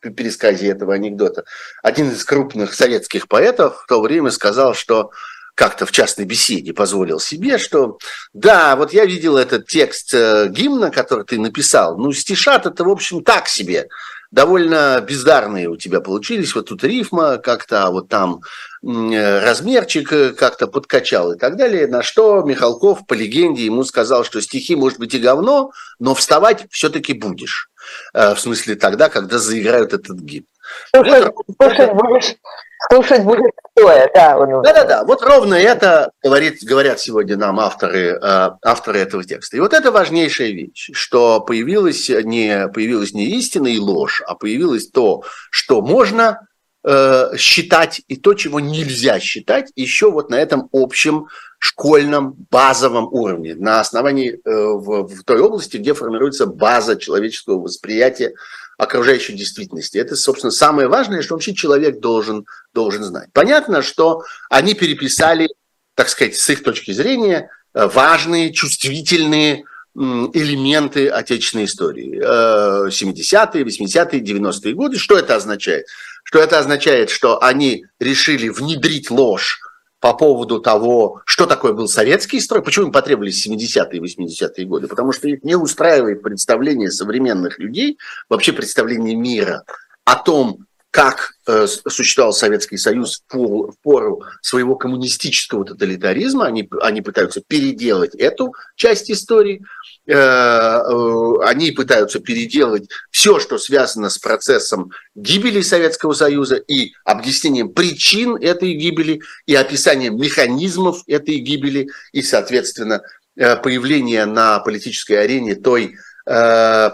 [0.00, 1.44] пересказе этого анекдота.
[1.82, 5.10] Один из крупных советских поэтов в то время сказал, что
[5.58, 7.98] как-то в частной беседе позволил себе, что
[8.32, 12.88] да, вот я видел этот текст э, гимна, который ты написал, ну, стишат это, в
[12.88, 13.88] общем, так себе,
[14.30, 18.42] довольно бездарные у тебя получились, вот тут рифма как-то, а вот там
[18.80, 24.22] Э, размерчик э, как-то подкачал и так далее, на что Михалков по легенде ему сказал,
[24.22, 27.70] что стихи, может быть, и говно, но вставать все-таки будешь.
[28.14, 30.46] Э, в смысле тогда, когда заиграют этот гимн.
[30.94, 32.36] Слушать будешь,
[32.90, 34.38] слушать будет стоя, да.
[34.62, 39.56] Да-да-да, вот ровно это говорит, говорят сегодня нам авторы, авторы этого текста.
[39.56, 44.88] И вот это важнейшая вещь, что появилась не, появилась не истина и ложь, а появилось
[44.88, 46.40] то, что можно
[46.84, 51.26] Э, считать и то, чего нельзя считать, еще вот на этом общем
[51.58, 58.32] школьном базовом уровне, на основании э, в, в той области, где формируется база человеческого восприятия
[58.78, 59.98] окружающей действительности.
[59.98, 63.28] Это, собственно, самое важное, что вообще человек должен, должен знать.
[63.34, 65.48] Понятно, что они переписали,
[65.94, 69.64] так сказать, с их точки зрения, э, важные, чувствительные
[69.94, 72.20] элементы отечественной истории.
[72.20, 74.96] 70-е, 80-е, 90-е годы.
[74.96, 75.86] Что это означает?
[76.28, 79.60] что это означает, что они решили внедрить ложь
[80.00, 84.86] по поводу того, что такое был советский строй, почему им потребовались 70-е и 80-е годы,
[84.86, 89.64] потому что их не устраивает представление современных людей, вообще представление мира
[90.04, 97.42] о том, как э, существовал Советский Союз в пору своего коммунистического тоталитаризма, они, они пытаются
[97.46, 99.62] переделать эту часть истории,
[100.06, 107.68] э, э, они пытаются переделать все, что связано с процессом гибели Советского Союза и объяснением
[107.68, 113.02] причин этой гибели, и описанием механизмов этой гибели, и, соответственно,
[113.36, 116.17] появление на политической арене той Э,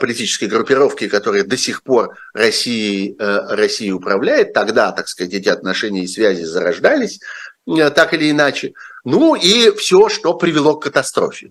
[0.01, 6.05] политической группировки, которая до сих пор Россией, э, Россией управляет, тогда, так сказать, эти отношения
[6.05, 7.21] и связи зарождались,
[7.67, 8.75] э, так или иначе.
[9.05, 11.51] Ну и все, что привело к катастрофе.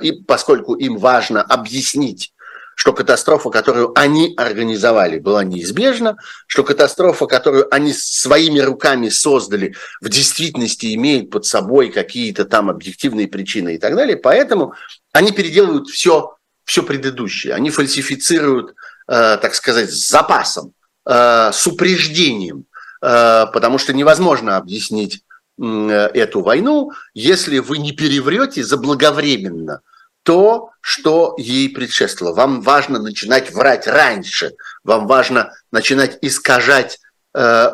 [0.00, 2.32] И поскольку им важно объяснить,
[2.78, 10.08] что катастрофа, которую они организовали, была неизбежна, что катастрофа, которую они своими руками создали, в
[10.08, 14.16] действительности имеет под собой какие-то там объективные причины и так далее.
[14.16, 14.74] Поэтому
[15.12, 16.37] они переделывают все
[16.68, 17.54] все предыдущее.
[17.54, 18.74] Они фальсифицируют,
[19.08, 20.74] э, так сказать, с запасом,
[21.06, 22.66] э, с упреждением,
[23.00, 25.24] э, потому что невозможно объяснить
[25.60, 29.80] эту войну, если вы не переврете заблаговременно
[30.22, 32.32] то, что ей предшествовало.
[32.36, 34.52] Вам важно начинать врать раньше,
[34.84, 37.00] вам важно начинать искажать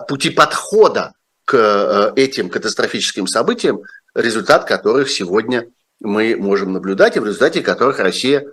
[0.08, 1.12] пути подхода
[1.44, 3.82] к этим катастрофическим событиям,
[4.14, 5.66] результат которых сегодня
[6.00, 8.46] мы можем наблюдать, и в результате которых Россия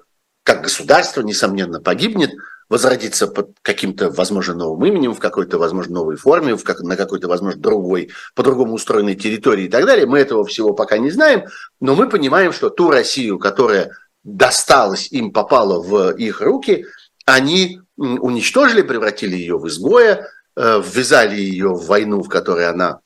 [0.44, 2.32] как государство, несомненно, погибнет,
[2.70, 7.28] возродится под каким-то, возможно, новым именем, в какой-то, возможно, новой форме, в как, на какой-то,
[7.28, 10.06] возможно, другой, по-другому устроенной территории и так далее.
[10.06, 11.44] Мы этого всего пока не знаем,
[11.82, 13.92] но мы понимаем, что ту Россию, которая
[14.24, 16.86] досталась им, попала в их руки,
[17.26, 23.02] они уничтожили, превратили ее в изгоя, э, ввязали ее в войну, в которой она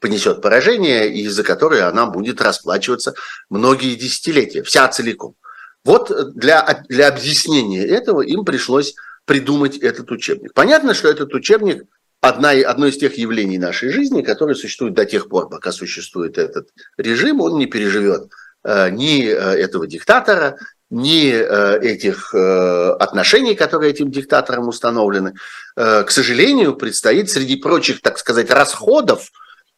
[0.00, 3.14] понесет поражение, и из-за которой она будет расплачиваться
[3.48, 5.36] многие десятилетия, вся целиком.
[5.84, 8.94] Вот для, для объяснения этого им пришлось
[9.26, 10.54] придумать этот учебник.
[10.54, 11.84] Понятно, что этот учебник
[12.20, 16.68] одна, одно из тех явлений нашей жизни, которые существуют до тех пор, пока существует этот
[16.96, 18.30] режим, он не переживет
[18.64, 20.56] э, ни э, этого диктатора,
[20.90, 25.34] ни э, этих э, отношений, которые этим диктатором установлены.
[25.76, 29.30] Э, к сожалению, предстоит среди прочих, так сказать, расходов,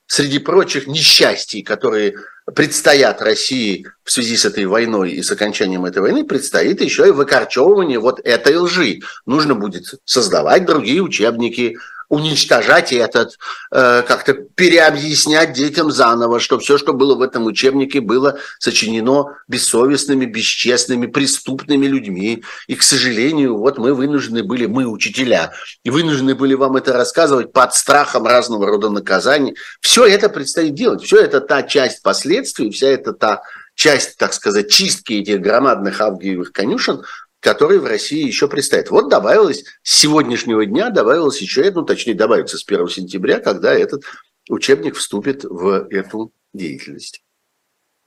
[0.06, 2.14] среди прочих несчастий, которые
[2.54, 7.10] предстоят России в связи с этой войной и с окончанием этой войны, предстоит еще и
[7.10, 9.00] выкорчевывание вот этой лжи.
[9.26, 11.76] Нужно будет создавать другие учебники,
[12.08, 13.38] уничтожать этот,
[13.72, 20.24] э, как-то переобъяснять детям заново, что все, что было в этом учебнике, было сочинено бессовестными,
[20.24, 22.44] бесчестными, преступными людьми.
[22.66, 25.52] И, к сожалению, вот мы вынуждены были, мы, учителя,
[25.84, 29.56] и вынуждены были вам это рассказывать под страхом разного рода наказаний.
[29.80, 31.02] Все это предстоит делать.
[31.02, 33.42] Все это та часть последствий, вся это та
[33.74, 37.02] часть, так сказать, чистки этих громадных авгиевых конюшен,
[37.46, 38.90] который в России еще предстоит.
[38.90, 44.02] Вот добавилось, с сегодняшнего дня добавилось еще, ну, точнее, добавится с 1 сентября, когда этот
[44.50, 47.22] учебник вступит в эту деятельность,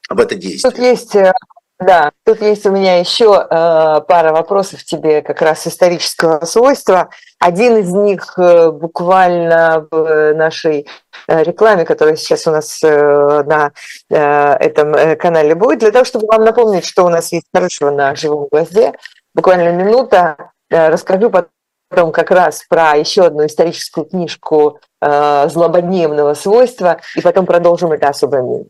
[0.09, 0.69] об это действие.
[0.69, 1.31] Тут есть э,
[1.79, 7.07] да, тут есть у меня еще э, пара вопросов тебе как раз исторического свойства.
[7.39, 10.85] Один из них э, буквально в нашей
[11.27, 13.71] рекламе, которая сейчас у нас на
[14.09, 18.47] этом канале будет, для того, чтобы вам напомнить, что у нас есть хорошего на живом
[18.51, 18.93] гвозде
[19.33, 20.51] буквально минута.
[20.69, 27.45] Э, расскажу потом как раз про еще одну историческую книжку э, злободневного свойства, и потом
[27.45, 28.69] продолжим это особое мнение.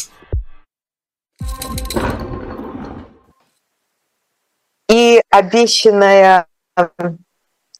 [5.31, 6.45] Обещанная
[6.77, 7.17] эм,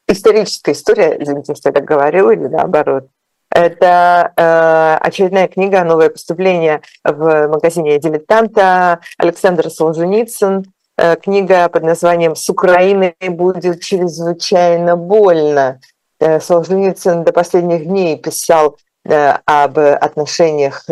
[0.08, 3.08] историческая история, извините, что я так говорю, или наоборот,
[3.54, 10.64] это э, очередная книга, новое поступление в магазине «Дилетанта» Александр Солженицын.
[10.98, 15.82] Э, книга под названием «С Украиной будет чрезвычайно больно».
[16.22, 20.84] Э, Солженицын до последних дней писал об отношениях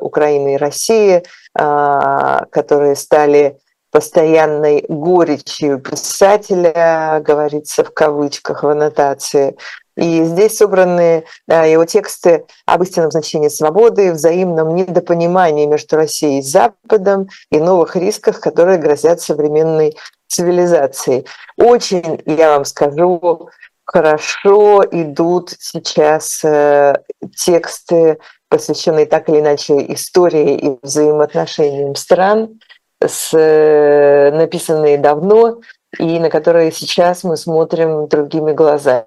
[0.00, 3.58] Украины и России, которые стали
[3.90, 9.56] постоянной горечью писателя, говорится в кавычках в аннотации.
[9.96, 17.28] И здесь собраны его тексты об истинном значении свободы, взаимном недопонимании между Россией и Западом
[17.50, 19.96] и новых рисках, которые грозят современной
[20.28, 21.24] цивилизации.
[21.56, 23.48] Очень, я вам скажу,
[23.84, 26.94] хорошо идут сейчас э,
[27.34, 28.18] тексты,
[28.48, 32.60] посвященные так или иначе истории и взаимоотношениям стран,
[33.04, 35.60] с, э, написанные давно
[35.98, 39.06] и на которые сейчас мы смотрим другими глазами.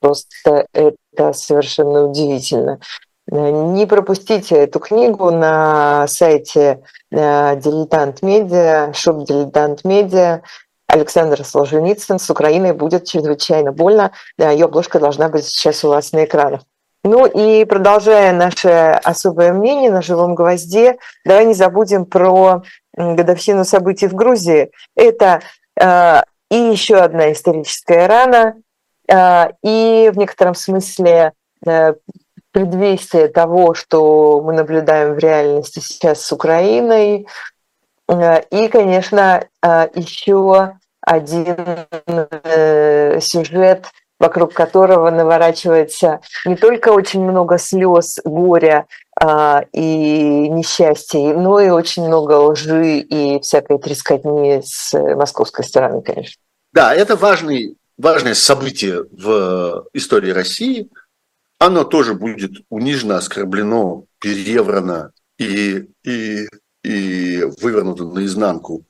[0.00, 2.78] Просто это совершенно удивительно.
[3.26, 10.42] Не пропустите эту книгу на сайте э, Дилетант Медиа, shop Дилетант Медиа.
[10.86, 14.12] Александр Солженицын с Украиной будет чрезвычайно больно.
[14.38, 16.60] Ее обложка должна быть сейчас у вас на экранах.
[17.06, 20.96] Ну и продолжая наше особое мнение на живом гвозде,
[21.26, 22.62] давай не забудем про
[22.96, 24.70] годовщину событий в Грузии.
[24.96, 25.42] Это
[25.78, 28.54] э, и еще одна историческая рана,
[29.06, 31.32] э, и в некотором смысле
[31.66, 31.92] э,
[32.52, 37.26] предвестие того, что мы наблюдаем в реальности сейчас с Украиной.
[38.08, 41.56] Э, и, конечно, э, еще один
[42.06, 43.88] э, сюжет,
[44.18, 48.86] вокруг которого наворачивается не только очень много слез, горя
[49.72, 56.40] и несчастий, но и очень много лжи и всякой трескотни с московской стороны, конечно.
[56.72, 60.88] Да, это важный, важное событие в истории России–
[61.58, 66.48] оно тоже будет унижено, оскорблено, переврано и, и,
[66.82, 68.84] и вывернуто наизнанку,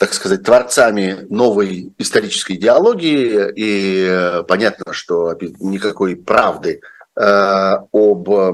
[0.00, 3.52] так сказать, творцами новой исторической идеологии.
[3.54, 6.80] И э, понятно, что никакой правды
[7.16, 8.50] э, об, э,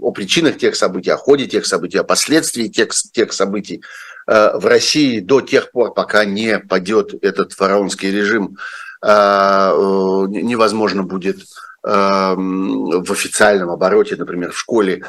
[0.00, 3.82] о причинах тех событий, о ходе тех событий, о последствиях тех, тех событий
[4.26, 8.56] в России до тех пор, пока не падет этот фараонский режим,
[9.02, 11.38] невозможно будет
[11.84, 15.04] Эм, в официальном обороте, например, в школе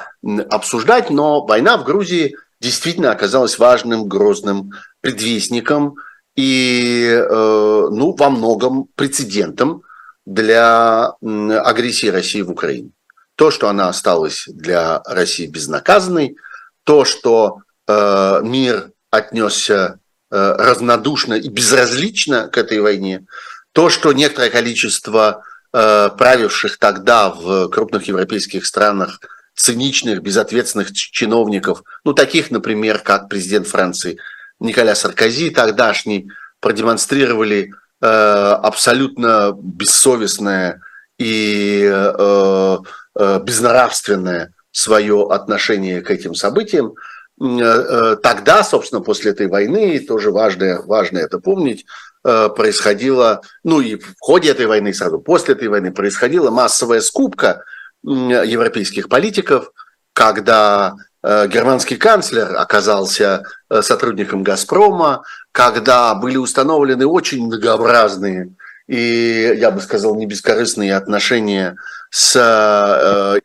[0.50, 5.98] обсуждать, но война в Грузии действительно оказалась важным, грозным предвестником
[6.36, 9.84] и, э, ну, во многом прецедентом
[10.26, 12.89] для агрессии России в Украине.
[13.36, 16.38] То, что она осталась для России безнаказанной,
[16.86, 20.00] то, что э, мир отнесся
[20.32, 23.28] э, разнодушно и безразлично к этой войне,
[23.74, 25.43] то, что некоторое количество
[25.76, 29.19] Э, правивших тогда в крупных европейских странах
[29.55, 34.19] циничных, безответственных чиновников, ну, таких, например, как президент Франции
[34.59, 37.71] Николя Саркози тогдашний, продемонстрировали
[38.01, 40.80] э, абсолютно бессовестное
[41.17, 42.78] и э,
[43.15, 46.93] э, безнравственное свое отношение к этим событиям.
[47.41, 51.88] Э, э, тогда, собственно, после этой войны, тоже важно, важно это помнить,
[52.24, 57.63] происходила, ну и в ходе этой войны, сразу после этой войны происходила массовая скупка
[58.03, 59.71] европейских политиков,
[60.13, 68.51] когда э, германский канцлер оказался э, сотрудником «Газпрома», когда были установлены очень многообразные
[68.88, 71.78] и, я бы сказал, не бескорыстные отношения
[72.09, 72.36] с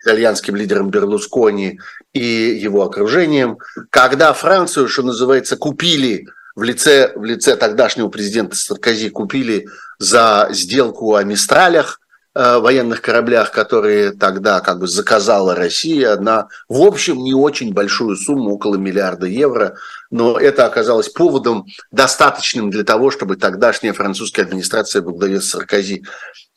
[0.02, 1.78] итальянским лидером Берлускони
[2.12, 3.58] и его окружением,
[3.90, 6.26] когда Францию, что называется, купили
[6.58, 9.68] в лице, в лице тогдашнего президента Саркози купили
[10.00, 12.00] за сделку о Мистралях,
[12.34, 18.16] э, военных кораблях, которые тогда как бы заказала Россия на, в общем, не очень большую
[18.16, 19.76] сумму, около миллиарда евро,
[20.10, 26.02] но это оказалось поводом достаточным для того, чтобы тогдашняя французская администрация во главе Саркози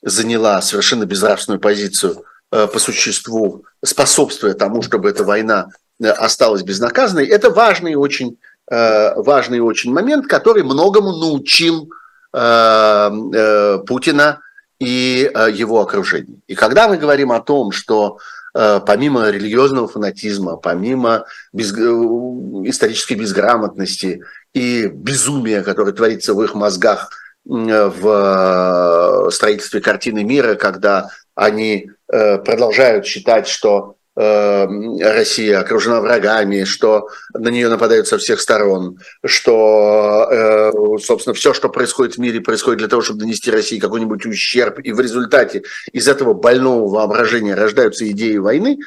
[0.02, 5.68] заняла совершенно безнравственную позицию э, по существу, способствуя тому, чтобы эта война
[6.02, 7.28] э, осталась безнаказанной.
[7.28, 8.40] Это важный очень
[8.72, 11.92] важный очень момент, который многому научил
[12.34, 14.40] э, э, Путина
[14.80, 16.38] и его окружение.
[16.48, 18.18] И когда мы говорим о том, что
[18.54, 27.12] помимо религиозного фанатизма, помимо без, исторической безграмотности и безумия, которое творится в их мозгах
[27.46, 37.70] в строительстве картины мира, когда они продолжают считать, что Россия окружена врагами, что на нее
[37.70, 43.02] нападают со всех сторон, что, э, собственно, все, что происходит в мире, происходит для того,
[43.02, 48.80] чтобы нанести России какой-нибудь ущерб, и в результате из этого больного воображения рождаются идеи войны.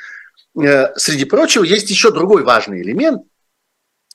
[0.63, 3.23] Э, среди прочего, есть еще другой важный элемент,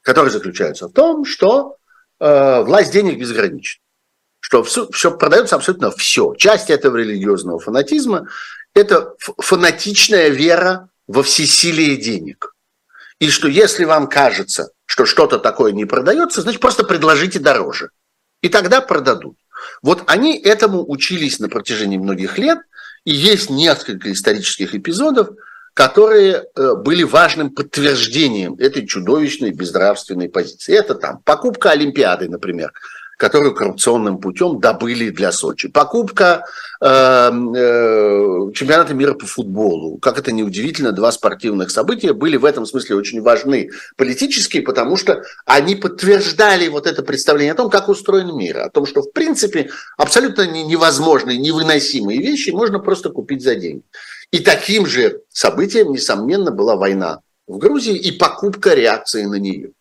[0.04, 1.78] который заключается в том, что
[2.20, 3.82] э, власть денег безгранична
[4.42, 6.34] что все, все продается абсолютно все.
[6.34, 8.28] Часть этого религиозного фанатизма,
[8.74, 12.54] это фанатичная вера во всесилие денег.
[13.20, 17.90] И что если вам кажется, что что-то такое не продается, значит просто предложите дороже.
[18.44, 19.36] И тогда продадут.
[19.82, 22.60] Вот они этому учились на протяжении многих лет,
[23.06, 25.30] и есть несколько исторических эпизодов,
[25.74, 30.78] которые э, были важным подтверждением этой чудовищной безнравственной позиции.
[30.78, 32.72] Это там покупка Олимпиады, например,
[33.20, 35.68] которую коррупционным путем добыли для Сочи.
[35.68, 36.46] Покупка
[36.80, 39.98] э, э, чемпионата мира по футболу.
[39.98, 45.22] Как это неудивительно, два спортивных события были в этом смысле очень важны политические, потому что
[45.46, 49.70] они подтверждали вот это представление о том, как устроен мир, о том, что в принципе
[49.98, 53.84] абсолютно невозможные, невыносимые вещи можно просто купить за деньги.
[54.32, 59.74] И таким же событием, несомненно, была война в Грузии и покупка реакции на нее.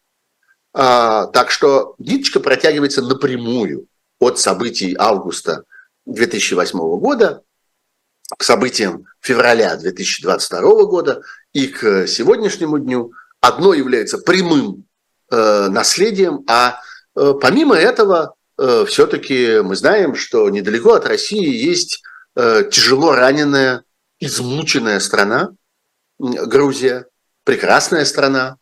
[0.80, 3.88] А, так что ниточка протягивается напрямую
[4.20, 5.64] от событий августа
[6.06, 7.42] 2008 года
[8.36, 11.22] к событиям февраля 2022 года
[11.52, 13.10] и к сегодняшнему дню.
[13.40, 14.84] Одно является прямым
[15.32, 16.80] э, наследием, а
[17.16, 22.02] э, помимо этого э, все-таки мы знаем, что недалеко от России есть
[22.36, 23.82] тяжело раненая,
[24.20, 25.54] измученная страна,
[26.20, 27.06] Грузия,
[27.42, 28.58] прекрасная страна,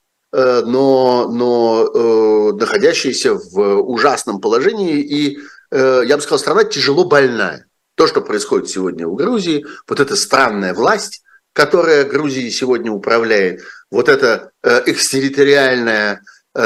[0.67, 5.39] но, но э, находящаяся в ужасном положении и,
[5.71, 7.67] э, я бы сказал, страна тяжело больная.
[7.95, 11.23] То, что происходит сегодня в Грузии, вот эта странная власть,
[11.55, 16.21] которая Грузией сегодня управляет, вот это экстерриториальное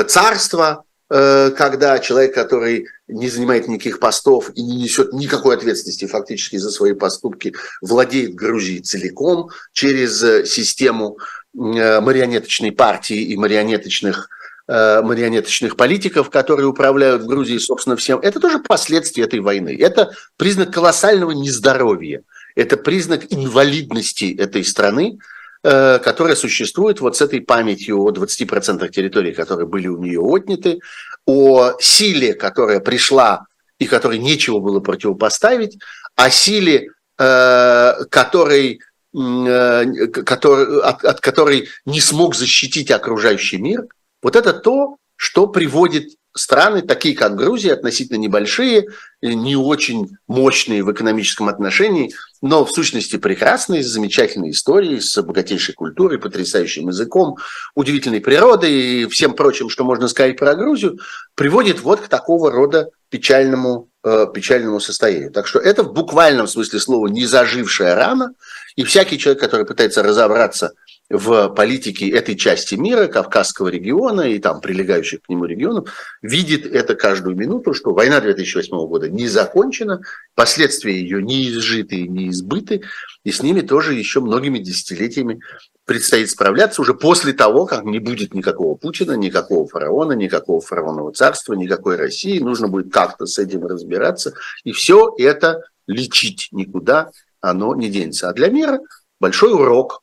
[0.09, 6.71] царство, когда человек, который не занимает никаких постов и не несет никакой ответственности фактически за
[6.71, 7.53] свои поступки,
[7.83, 11.19] владеет Грузией целиком через систему
[11.59, 14.29] Э, марионеточной партии и марионеточных
[14.69, 19.77] э, марионеточных политиков, которые управляют в Грузии, собственно, всем, это тоже последствия этой войны.
[19.77, 22.23] Это признак колоссального нездоровья.
[22.55, 25.19] Это признак инвалидности этой страны, э,
[25.63, 30.81] которая существует вот с этой памятью о 20% территории, которые были у нее отняты,
[31.27, 33.45] о силе, которая пришла
[33.79, 35.79] и которой нечего было противопоставить,
[36.17, 38.81] о силе, которой
[39.13, 43.87] Э, который, от, от которой не смог защитить окружающий мир,
[44.23, 48.87] вот это то, что приводит страны, такие как Грузия, относительно небольшие,
[49.23, 55.75] не очень мощные в экономическом отношении, но в сущности прекрасные, с замечательной историей, с богатейшей
[55.75, 57.37] культурой, потрясающим языком,
[57.75, 60.99] удивительной природой и всем прочим, что можно сказать про Грузию,
[61.35, 65.33] приводит вот к такого рода печальному, э, печальному состоянию.
[65.33, 68.33] Так что это в буквальном смысле слова не зажившая рана–
[68.77, 70.73] и всякий человек, который пытается разобраться
[71.11, 75.91] в политике этой части мира, Кавказского региона и там прилегающих к нему регионов,
[76.23, 80.01] видит это каждую минуту, что война 2008 года не закончена,
[80.37, 82.83] последствия ее не изжиты и не избыты,
[83.25, 85.41] и с ними тоже еще многими десятилетиями
[85.85, 91.55] предстоит справляться уже после того, как не будет никакого Путина, никакого фараона, никакого фараонового царства,
[91.55, 92.39] никакой России.
[92.39, 94.35] Нужно будет как-то с этим разбираться.
[94.63, 98.29] И все это лечить никуда оно не денется.
[98.29, 98.79] А для мира
[99.19, 100.03] большой урок,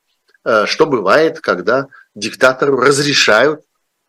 [0.65, 3.61] что бывает, когда диктатору разрешают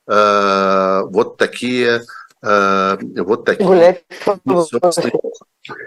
[0.06, 2.00] э, вот такие э,
[2.40, 3.66] вот такие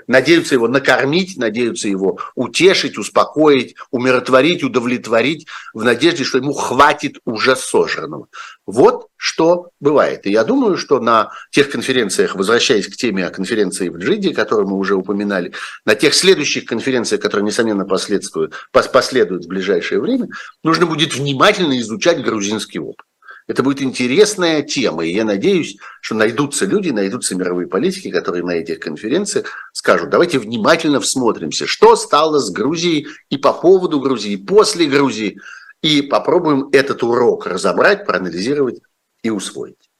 [0.08, 7.56] Надеются его накормить, надеются его утешить, успокоить, умиротворить, удовлетворить в надежде, что ему хватит уже
[7.56, 8.28] сожранного.
[8.66, 10.26] Вот что бывает.
[10.26, 14.68] И я думаю, что на тех конференциях, возвращаясь к теме о конференции в Джиде, которую
[14.68, 15.54] мы уже упоминали,
[15.86, 20.28] на тех следующих конференциях, которые, несомненно, последуют, последуют в ближайшее время,
[20.64, 23.06] нужно будет внимательно изучать грузинский опыт.
[23.48, 28.52] Это будет интересная тема, и я надеюсь, что найдутся люди, найдутся мировые политики, которые на
[28.52, 34.38] этих конференциях скажут, давайте внимательно всмотримся, что стало с Грузией и по поводу Грузии, и
[34.38, 35.39] после Грузии,
[35.82, 38.80] и попробуем этот урок разобрать, проанализировать
[39.24, 39.91] и усвоить.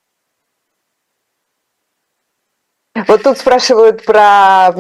[2.94, 4.74] Вот тут спрашивают про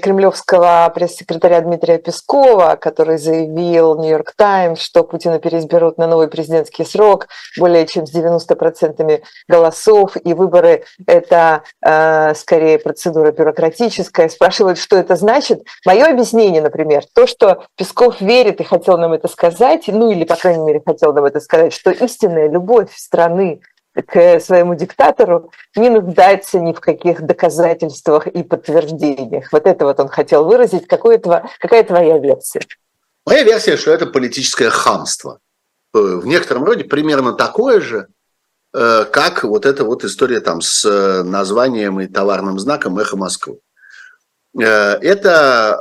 [0.00, 7.26] кремлевского пресс-секретаря Дмитрия Пескова, который заявил Нью-Йорк Таймс, что Путина переизберут на новый президентский срок
[7.58, 14.28] более чем с 90% голосов, и выборы– это э, скорее процедура бюрократическая.
[14.28, 15.64] Спрашивают, что это значит.
[15.84, 20.36] Мое объяснение, например, то, что Песков верит и хотел нам это сказать, ну или, по
[20.36, 23.60] крайней мере, хотел нам это сказать, что истинная любовь страны
[24.06, 29.52] к своему диктатору не нуждается ни в каких доказательствах и подтверждениях.
[29.52, 30.86] Вот это вот он хотел выразить.
[30.86, 32.60] Какое тво, какая твоя версия?
[33.26, 35.40] Моя версия, что это политическое хамство.
[35.94, 38.08] Э, в некотором роде примерно такое же,
[38.74, 43.58] э, как вот эта вот история там с э, названием и товарным знаком «Эхо Москвы».
[44.54, 45.78] это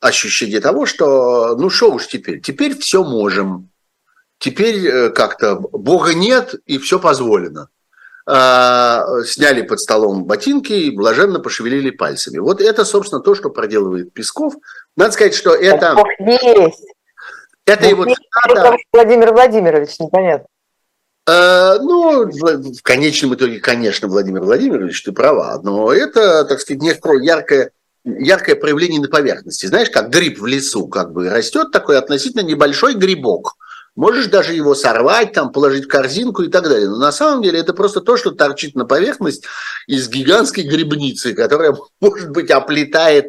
[0.00, 3.68] ощущение того, что ну что уж теперь, теперь все можем,
[4.44, 7.68] теперь как-то Бога нет и все позволено.
[8.26, 12.38] Сняли под столом ботинки и блаженно пошевелили пальцами.
[12.38, 14.54] Вот это, собственно, то, что проделывает Песков.
[14.96, 15.94] Надо сказать, что это...
[15.94, 16.84] Бог есть.
[17.66, 18.76] Это его цитата...
[18.92, 20.46] Владимир Владимирович, непонятно.
[21.26, 27.22] Э, ну, в конечном итоге, конечно, Владимир Владимирович, ты права, но это, так сказать, некое
[27.22, 27.70] яркое,
[28.04, 29.64] яркое проявление на поверхности.
[29.66, 33.54] Знаешь, как гриб в лесу как бы растет такой относительно небольшой грибок.
[33.96, 36.88] Можешь даже его сорвать, там, положить в корзинку и так далее.
[36.88, 39.44] Но на самом деле это просто то, что торчит на поверхность
[39.86, 43.26] из гигантской грибницы, которая, может быть, оплетает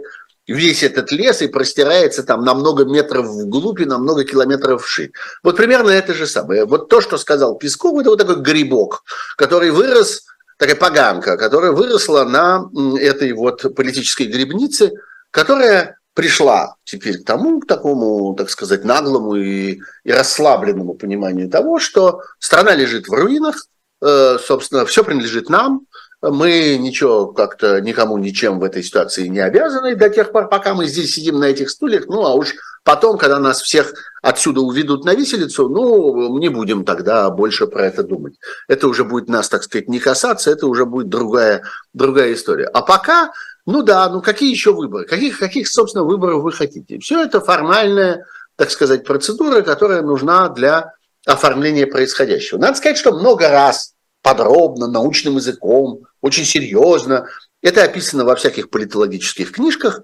[0.47, 5.11] весь этот лес и простирается там на много метров вглубь и на много километров вширь.
[5.43, 6.65] Вот примерно это же самое.
[6.65, 9.03] Вот то, что сказал Песков, это вот такой грибок,
[9.37, 10.23] который вырос,
[10.57, 14.93] такая поганка, которая выросла на этой вот политической грибнице,
[15.31, 21.77] которая пришла теперь к тому, к такому, так сказать, наглому и, и расслабленному пониманию того,
[21.79, 23.67] что страна лежит в руинах,
[24.01, 25.81] э, собственно, все принадлежит нам,
[26.21, 30.87] мы ничего как-то никому ничем в этой ситуации не обязаны до тех пор, пока мы
[30.87, 32.05] здесь сидим на этих стульях.
[32.07, 37.29] Ну, а уж потом, когда нас всех отсюда уведут на виселицу, ну, не будем тогда
[37.29, 38.35] больше про это думать.
[38.67, 41.63] Это уже будет нас, так сказать, не касаться, это уже будет другая,
[41.93, 42.65] другая история.
[42.67, 43.31] А пока,
[43.65, 45.05] ну да, ну какие еще выборы?
[45.05, 46.99] Каких, каких, собственно, выборов вы хотите?
[46.99, 50.93] Все это формальная, так сказать, процедура, которая нужна для
[51.25, 52.59] оформления происходящего.
[52.59, 57.27] Надо сказать, что много раз подробно, научным языком, очень серьезно.
[57.61, 60.01] Это описано во всяких политологических книжках,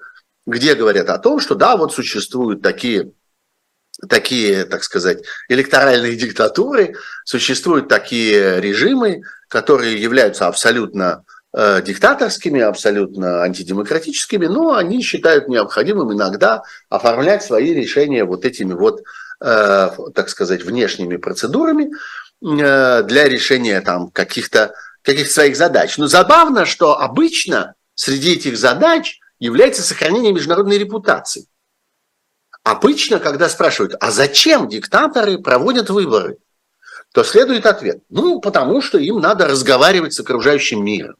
[0.48, 3.12] где говорят о том, что да, вот существуют такие
[4.10, 11.24] такие, так сказать, электоральные диктатуры, существуют такие режимы, которые являются абсолютно
[11.54, 19.02] диктаторскими, абсолютно антидемократическими, но они считают необходимым иногда оформлять свои решения вот этими вот,
[19.42, 21.92] э, так сказать, внешними процедурами.
[22.42, 24.74] Э, для решения там каких-то
[25.04, 25.98] каких своих задач.
[25.98, 31.48] Но забавно, что обычно среди этих задач является сохранение международной репутации.
[32.64, 36.38] Обычно, когда спрашивают, а зачем диктаторы проводят выборы,
[37.12, 38.04] то следует ответ.
[38.10, 41.16] Ну, потому что им надо разговаривать с окружающим миром.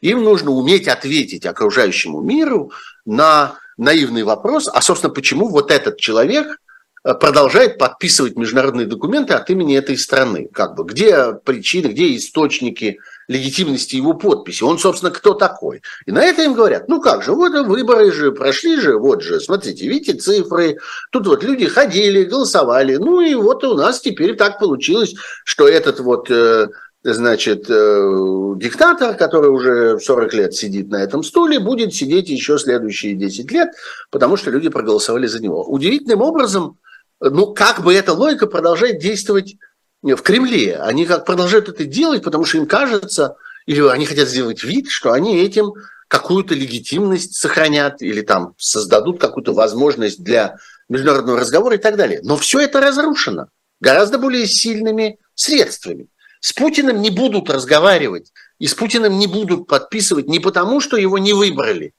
[0.00, 2.72] Им нужно уметь ответить окружающему миру
[3.04, 6.58] на наивный вопрос, а, собственно, почему вот этот человек
[7.06, 10.48] Э, продолжает подписывать международные документы от имени этой страны.
[10.52, 14.64] Как бы, где причины, где источники легитимности его подписи?
[14.64, 15.82] Он, собственно, кто такой?
[16.06, 19.38] И на это им говорят, ну как же, вот выборы же прошли же, вот же,
[19.38, 20.78] смотрите, видите цифры,
[21.12, 26.00] тут вот люди ходили, голосовали, ну и вот у нас теперь так получилось, что этот
[26.00, 26.70] вот э,
[27.12, 33.14] значит, э, диктатор, который уже 40 лет сидит на этом стуле, будет сидеть еще следующие
[33.14, 33.70] 10 лет,
[34.10, 35.64] потому что люди проголосовали за него.
[35.64, 36.78] Удивительным образом
[37.20, 39.56] ну, как бы эта логика продолжает действовать
[40.02, 40.76] в Кремле.
[40.76, 43.36] Они как продолжают это делать, потому что им кажется,
[43.66, 45.72] или они хотят сделать вид, что они этим
[46.08, 52.20] какую-то легитимность сохранят или там создадут какую-то возможность для международного разговора и так далее.
[52.22, 53.48] Но все это разрушено
[53.80, 56.08] гораздо более сильными средствами.
[56.46, 61.18] С Путиным не будут разговаривать, и с Путиным не будут подписывать не потому, что его
[61.18, 61.92] не выбрали,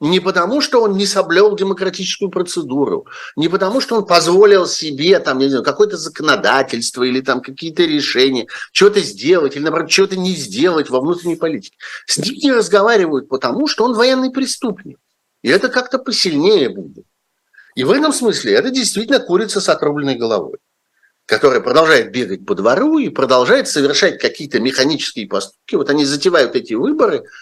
[0.00, 5.40] не потому, что он не соблел демократическую процедуру, не потому, что он позволил себе там,
[5.40, 10.88] не знаю, какое-то законодательство или там какие-то решения, что-то сделать или, наоборот, что-то не сделать
[10.88, 11.76] во внутренней политике.
[12.06, 14.96] С ним не разговаривают потому, что он военный преступник.
[15.42, 17.04] И это как-то посильнее будет.
[17.74, 20.56] И в этом смысле это действительно курица с отрубленной головой,
[21.26, 25.76] которая продолжает бегать по двору и продолжает совершать какие-то механические поступки.
[25.76, 27.24] Вот они затевают эти выборы–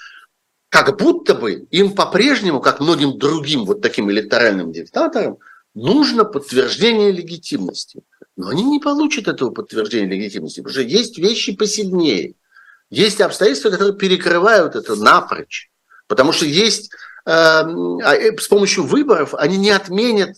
[0.70, 5.38] как будто бы им по-прежнему, как многим другим вот таким электоральным диктаторам,
[5.74, 8.02] нужно подтверждение легитимности.
[8.36, 12.34] Но они не получат этого подтверждения легитимности, потому что есть вещи посильнее.
[12.88, 15.70] Есть обстоятельства, которые перекрывают это напрочь.
[16.06, 16.92] Потому что есть
[17.26, 20.36] эм, а, э, с помощью выборов они не отменят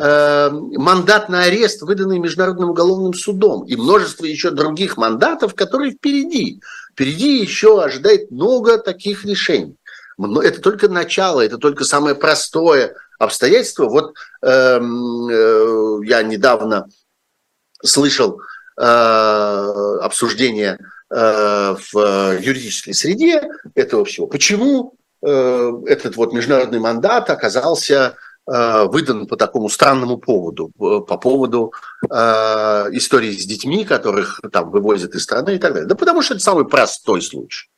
[0.00, 6.60] э, мандат на арест, выданный Международным уголовным судом, и множество еще других мандатов, которые впереди.
[6.92, 9.76] Впереди еще ожидает много таких решений.
[10.18, 13.86] Это только начало, это только самое простое обстоятельство.
[13.88, 16.88] Вот э, э, я недавно
[17.82, 18.40] слышал
[18.78, 20.78] э, обсуждение
[21.10, 24.26] э, в юридической среде этого всего.
[24.26, 28.16] Почему э, этот вот международный мандат оказался
[28.52, 31.72] выдан по такому странному поводу, э, по поводу
[32.02, 32.14] э,
[32.92, 35.88] истории с детьми, которых там вывозят из страны и так далее.
[35.88, 37.68] Да потому что это самый простой случай.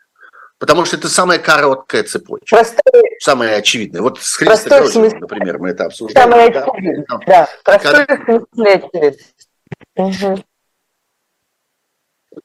[0.59, 2.57] Потому что это самая короткая цепочка.
[2.57, 4.01] Простой, самая очевидная.
[4.01, 5.17] Вот с Христом смысл.
[5.17, 6.25] например, мы это обсуждали.
[6.25, 6.65] самое да.
[6.65, 7.07] очевидное.
[7.27, 8.07] Да, простой
[8.55, 9.19] смысл очевидный.
[9.97, 10.45] Мгм.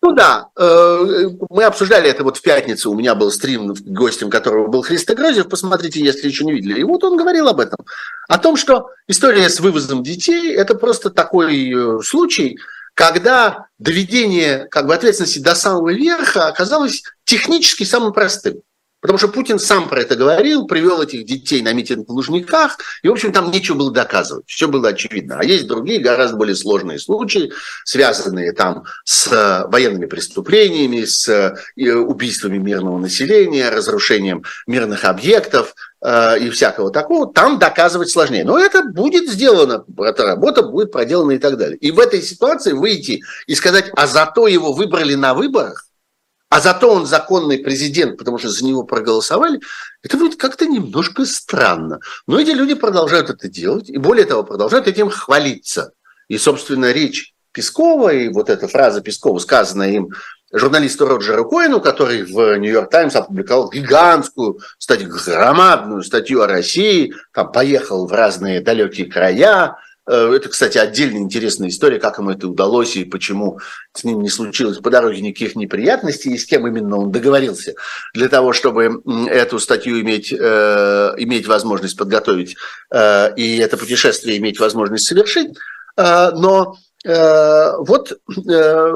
[0.02, 2.92] Ну да, э, мы обсуждали это вот в пятницу.
[2.92, 5.48] У меня был стрим, гостем которого был Христо Грозев.
[5.48, 6.82] Посмотрите, если еще не видели.
[6.82, 7.80] И вот он говорил об этом.
[8.28, 12.58] О том, что история с вывозом детей– это просто такой э, случай,
[12.94, 18.62] когда доведение как бы, ответственности до самого верха оказалось технически самым простым.
[19.00, 23.08] Потому что Путин сам про это говорил, привел этих детей на митинг в Лужниках, и,
[23.08, 25.38] в общем, там нечего было доказывать, все было очевидно.
[25.40, 27.52] А есть другие, гораздо более сложные случаи,
[27.86, 36.40] связанные там с э, военными преступлениями, с э, убийствами мирного населения, разрушением мирных объектов э,
[36.40, 37.32] и всякого такого.
[37.32, 38.46] Там доказывать сложнее.
[38.46, 41.78] Но это будет сделано, эта работа будет проделана и так далее.
[41.78, 45.87] И в этой ситуации выйти и сказать, а зато его выбрали на выборах,
[46.50, 49.60] а зато он законный президент, потому что за него проголосовали,
[50.02, 52.00] это будет как-то немножко странно.
[52.26, 55.92] Но эти люди продолжают это делать, и более того, продолжают этим хвалиться.
[56.30, 60.10] И, собственно, речь Пескова и вот эта фраза Пескова, сказанная им
[60.54, 67.52] журналисту Роджеру Коину, который в Нью-Йорк Таймс опубликовал гигантскую, кстати, громадную статью о России, там
[67.52, 69.78] поехал в разные далекие края,
[70.08, 73.60] это, кстати, отдельная интересная история, как ему это удалось и почему
[73.94, 77.74] с ним не случилось по дороге никаких неприятностей, и с кем именно он договорился
[78.14, 82.56] для того, чтобы эту статью иметь, э, иметь возможность подготовить
[82.92, 85.58] э, и это путешествие иметь возможность совершить.
[85.98, 88.18] Э, но э, вот
[88.50, 88.94] э,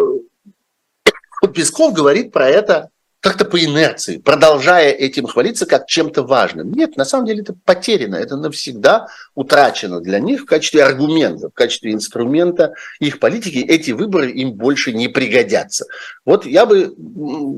[1.53, 2.89] Песков говорит про это
[3.21, 6.71] как-то по инерции, продолжая этим хвалиться как чем-то важным.
[6.71, 11.53] Нет, на самом деле это потеряно, это навсегда утрачено для них в качестве аргумента, в
[11.53, 13.59] качестве инструмента их политики.
[13.59, 15.85] Эти выборы им больше не пригодятся.
[16.25, 16.95] Вот я бы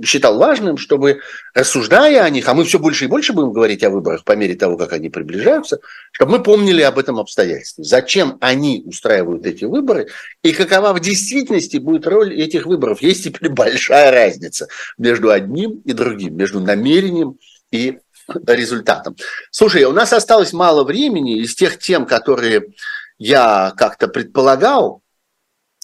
[0.03, 1.21] считал важным, чтобы,
[1.53, 4.55] рассуждая о них, а мы все больше и больше будем говорить о выборах по мере
[4.55, 5.79] того, как они приближаются,
[6.11, 7.85] чтобы мы помнили об этом обстоятельстве.
[7.85, 10.07] Зачем они устраивают эти выборы
[10.41, 13.01] и какова в действительности будет роль этих выборов.
[13.01, 17.37] Есть теперь большая разница между одним одним и другим, между намерением
[17.71, 17.99] и
[18.47, 19.15] результатом.
[19.51, 21.39] Слушай, у нас осталось мало времени.
[21.39, 22.73] Из тех тем, которые
[23.17, 25.01] я как-то предполагал,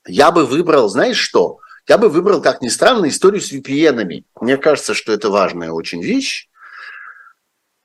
[0.08, 1.60] я бы выбрал, знаешь что?
[1.88, 4.24] Я бы выбрал, как ни странно, историю с VPN-ами.
[4.40, 6.48] Мне кажется, что это важная очень вещь.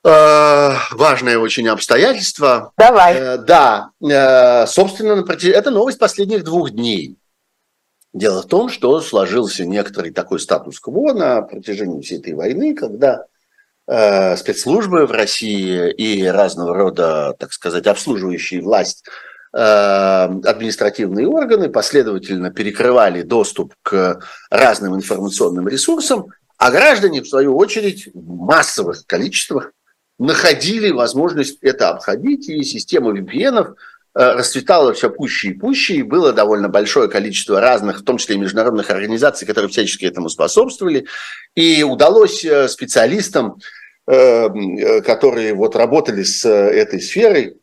[0.05, 2.73] Э, важное очень обстоятельство.
[2.77, 3.17] Давай.
[3.17, 7.17] Э, да, э, собственно, это новость последних двух дней.
[8.15, 13.27] Дело в том, что сложился некоторый такой статус-кво на протяжении всей этой войны, когда
[13.89, 19.05] э, спецслужбы в России и разного рода, так сказать, обслуживающие власть
[19.53, 28.11] э, административные органы последовательно перекрывали доступ к разным информационным ресурсам, а граждане, в свою очередь,
[28.15, 29.73] в массовых количествах
[30.21, 33.75] находили возможность это обходить, и система VPN
[34.15, 38.39] расцветало все пуще и пуще, и было довольно большое количество разных, в том числе и
[38.39, 41.07] международных организаций, которые всячески этому способствовали.
[41.57, 43.57] И удалось э, специалистам,
[44.07, 47.57] э, которые вот работали с этой сферой,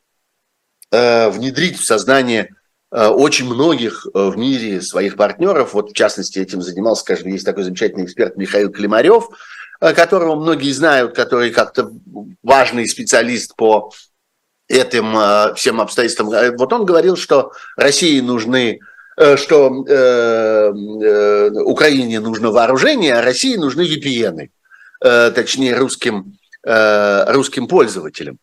[0.92, 2.50] внедрить в сознание
[2.92, 5.74] очень многих в мире своих партнеров.
[5.74, 9.30] Вот в частности этим занимался, скажем, есть такой замечательный эксперт Михаил Климарев,
[9.80, 11.94] которого многие знают, который как-то
[12.44, 13.94] важный специалист по
[14.72, 16.32] этим э, всем обстоятельствам.
[16.32, 18.80] Э, вот он говорил, что России нужны
[19.18, 19.70] э, что
[21.66, 24.50] Украине нужно вооружение, а России нужны VPN,
[25.34, 28.40] точнее русским, русским пользователям.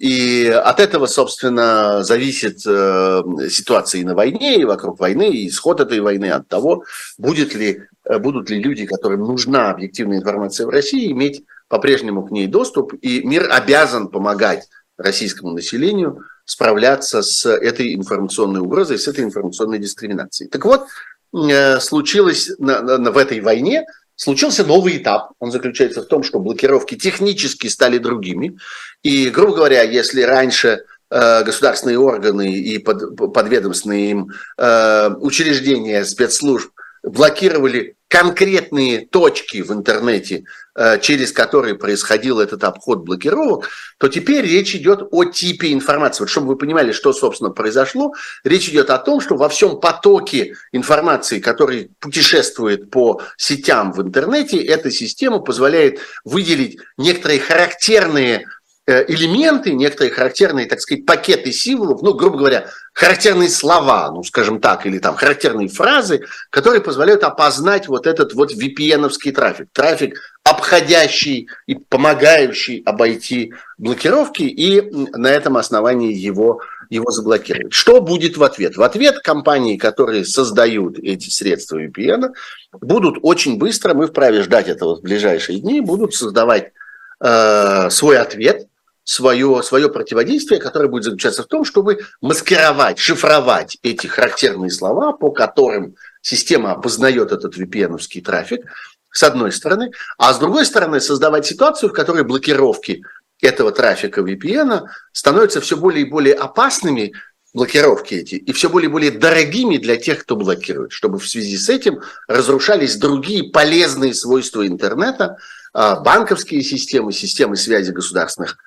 [0.00, 6.00] И от этого, собственно, зависит ситуация и на войне, и вокруг войны, и исход этой
[6.00, 6.84] войны от того,
[7.18, 7.82] будет ли,
[8.20, 13.22] будут ли люди, которым нужна объективная информация в России, иметь по-прежнему к ней доступ, и
[13.22, 20.48] мир обязан помогать российскому населению справляться с этой информационной угрозой, с этой информационной дискриминацией.
[20.48, 20.86] Так вот,
[21.34, 25.32] э, случилось на, на, в этой войне, случился новый этап.
[25.40, 28.58] Он заключается в том, что блокировки технически стали другими.
[29.02, 36.70] И, грубо говоря, если раньше э, государственные органы и под, подведомственные им э, учреждения спецслужб
[37.02, 40.44] блокировали конкретные точки в интернете,
[40.74, 46.22] э, через которые происходил этот обход блокировок, то теперь речь идет о типе информации.
[46.22, 50.54] Вот чтобы вы понимали, что, собственно, произошло, речь идет о том, что во всем потоке
[50.72, 58.46] информации, который путешествует по сетям в интернете, эта система позволяет выделить некоторые характерные
[58.86, 64.86] элементы, некоторые характерные, так сказать, пакеты символов, ну, грубо говоря, характерные слова, ну, скажем так,
[64.86, 69.68] или там характерные фразы, которые позволяют опознать вот этот вот VPN-овский трафик.
[69.72, 74.80] Трафик, обходящий и помогающий обойти блокировки, и
[75.16, 77.72] на этом основании его, его заблокировать.
[77.72, 78.76] Что будет в ответ?
[78.76, 82.34] В ответ компании, которые создают эти средства VPN,
[82.80, 86.72] будут очень быстро, мы вправе ждать этого в ближайшие дни, будут создавать
[87.20, 88.68] э, свой ответ,
[89.06, 95.30] свое, свое противодействие, которое будет заключаться в том, чтобы маскировать, шифровать эти характерные слова, по
[95.30, 98.66] которым система опознает этот VPN-овский трафик,
[99.12, 103.04] с одной стороны, а с другой стороны создавать ситуацию, в которой блокировки
[103.40, 107.12] этого трафика VPN становятся все более и более опасными,
[107.54, 111.56] блокировки эти, и все более и более дорогими для тех, кто блокирует, чтобы в связи
[111.56, 115.38] с этим разрушались другие полезные свойства интернета,
[115.72, 118.58] а, банковские системы, системы связи государственных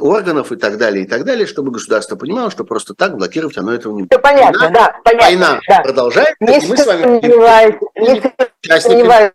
[0.00, 3.72] органов и так далее, и так далее, чтобы государство понимало, что просто так блокировать оно
[3.72, 4.12] этого не будет.
[4.12, 5.26] Все понятно, война, да, понятно.
[5.26, 5.80] Война да.
[5.82, 7.02] продолжается, не и мы с вами...
[7.02, 9.32] Сомневаюсь, не сомневаюсь,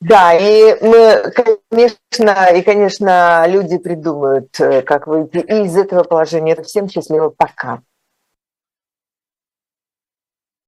[0.00, 6.54] Да, и мы, конечно, и, конечно, люди придумают, э, как выйти из этого положения.
[6.62, 7.80] Всем счастливо, пока.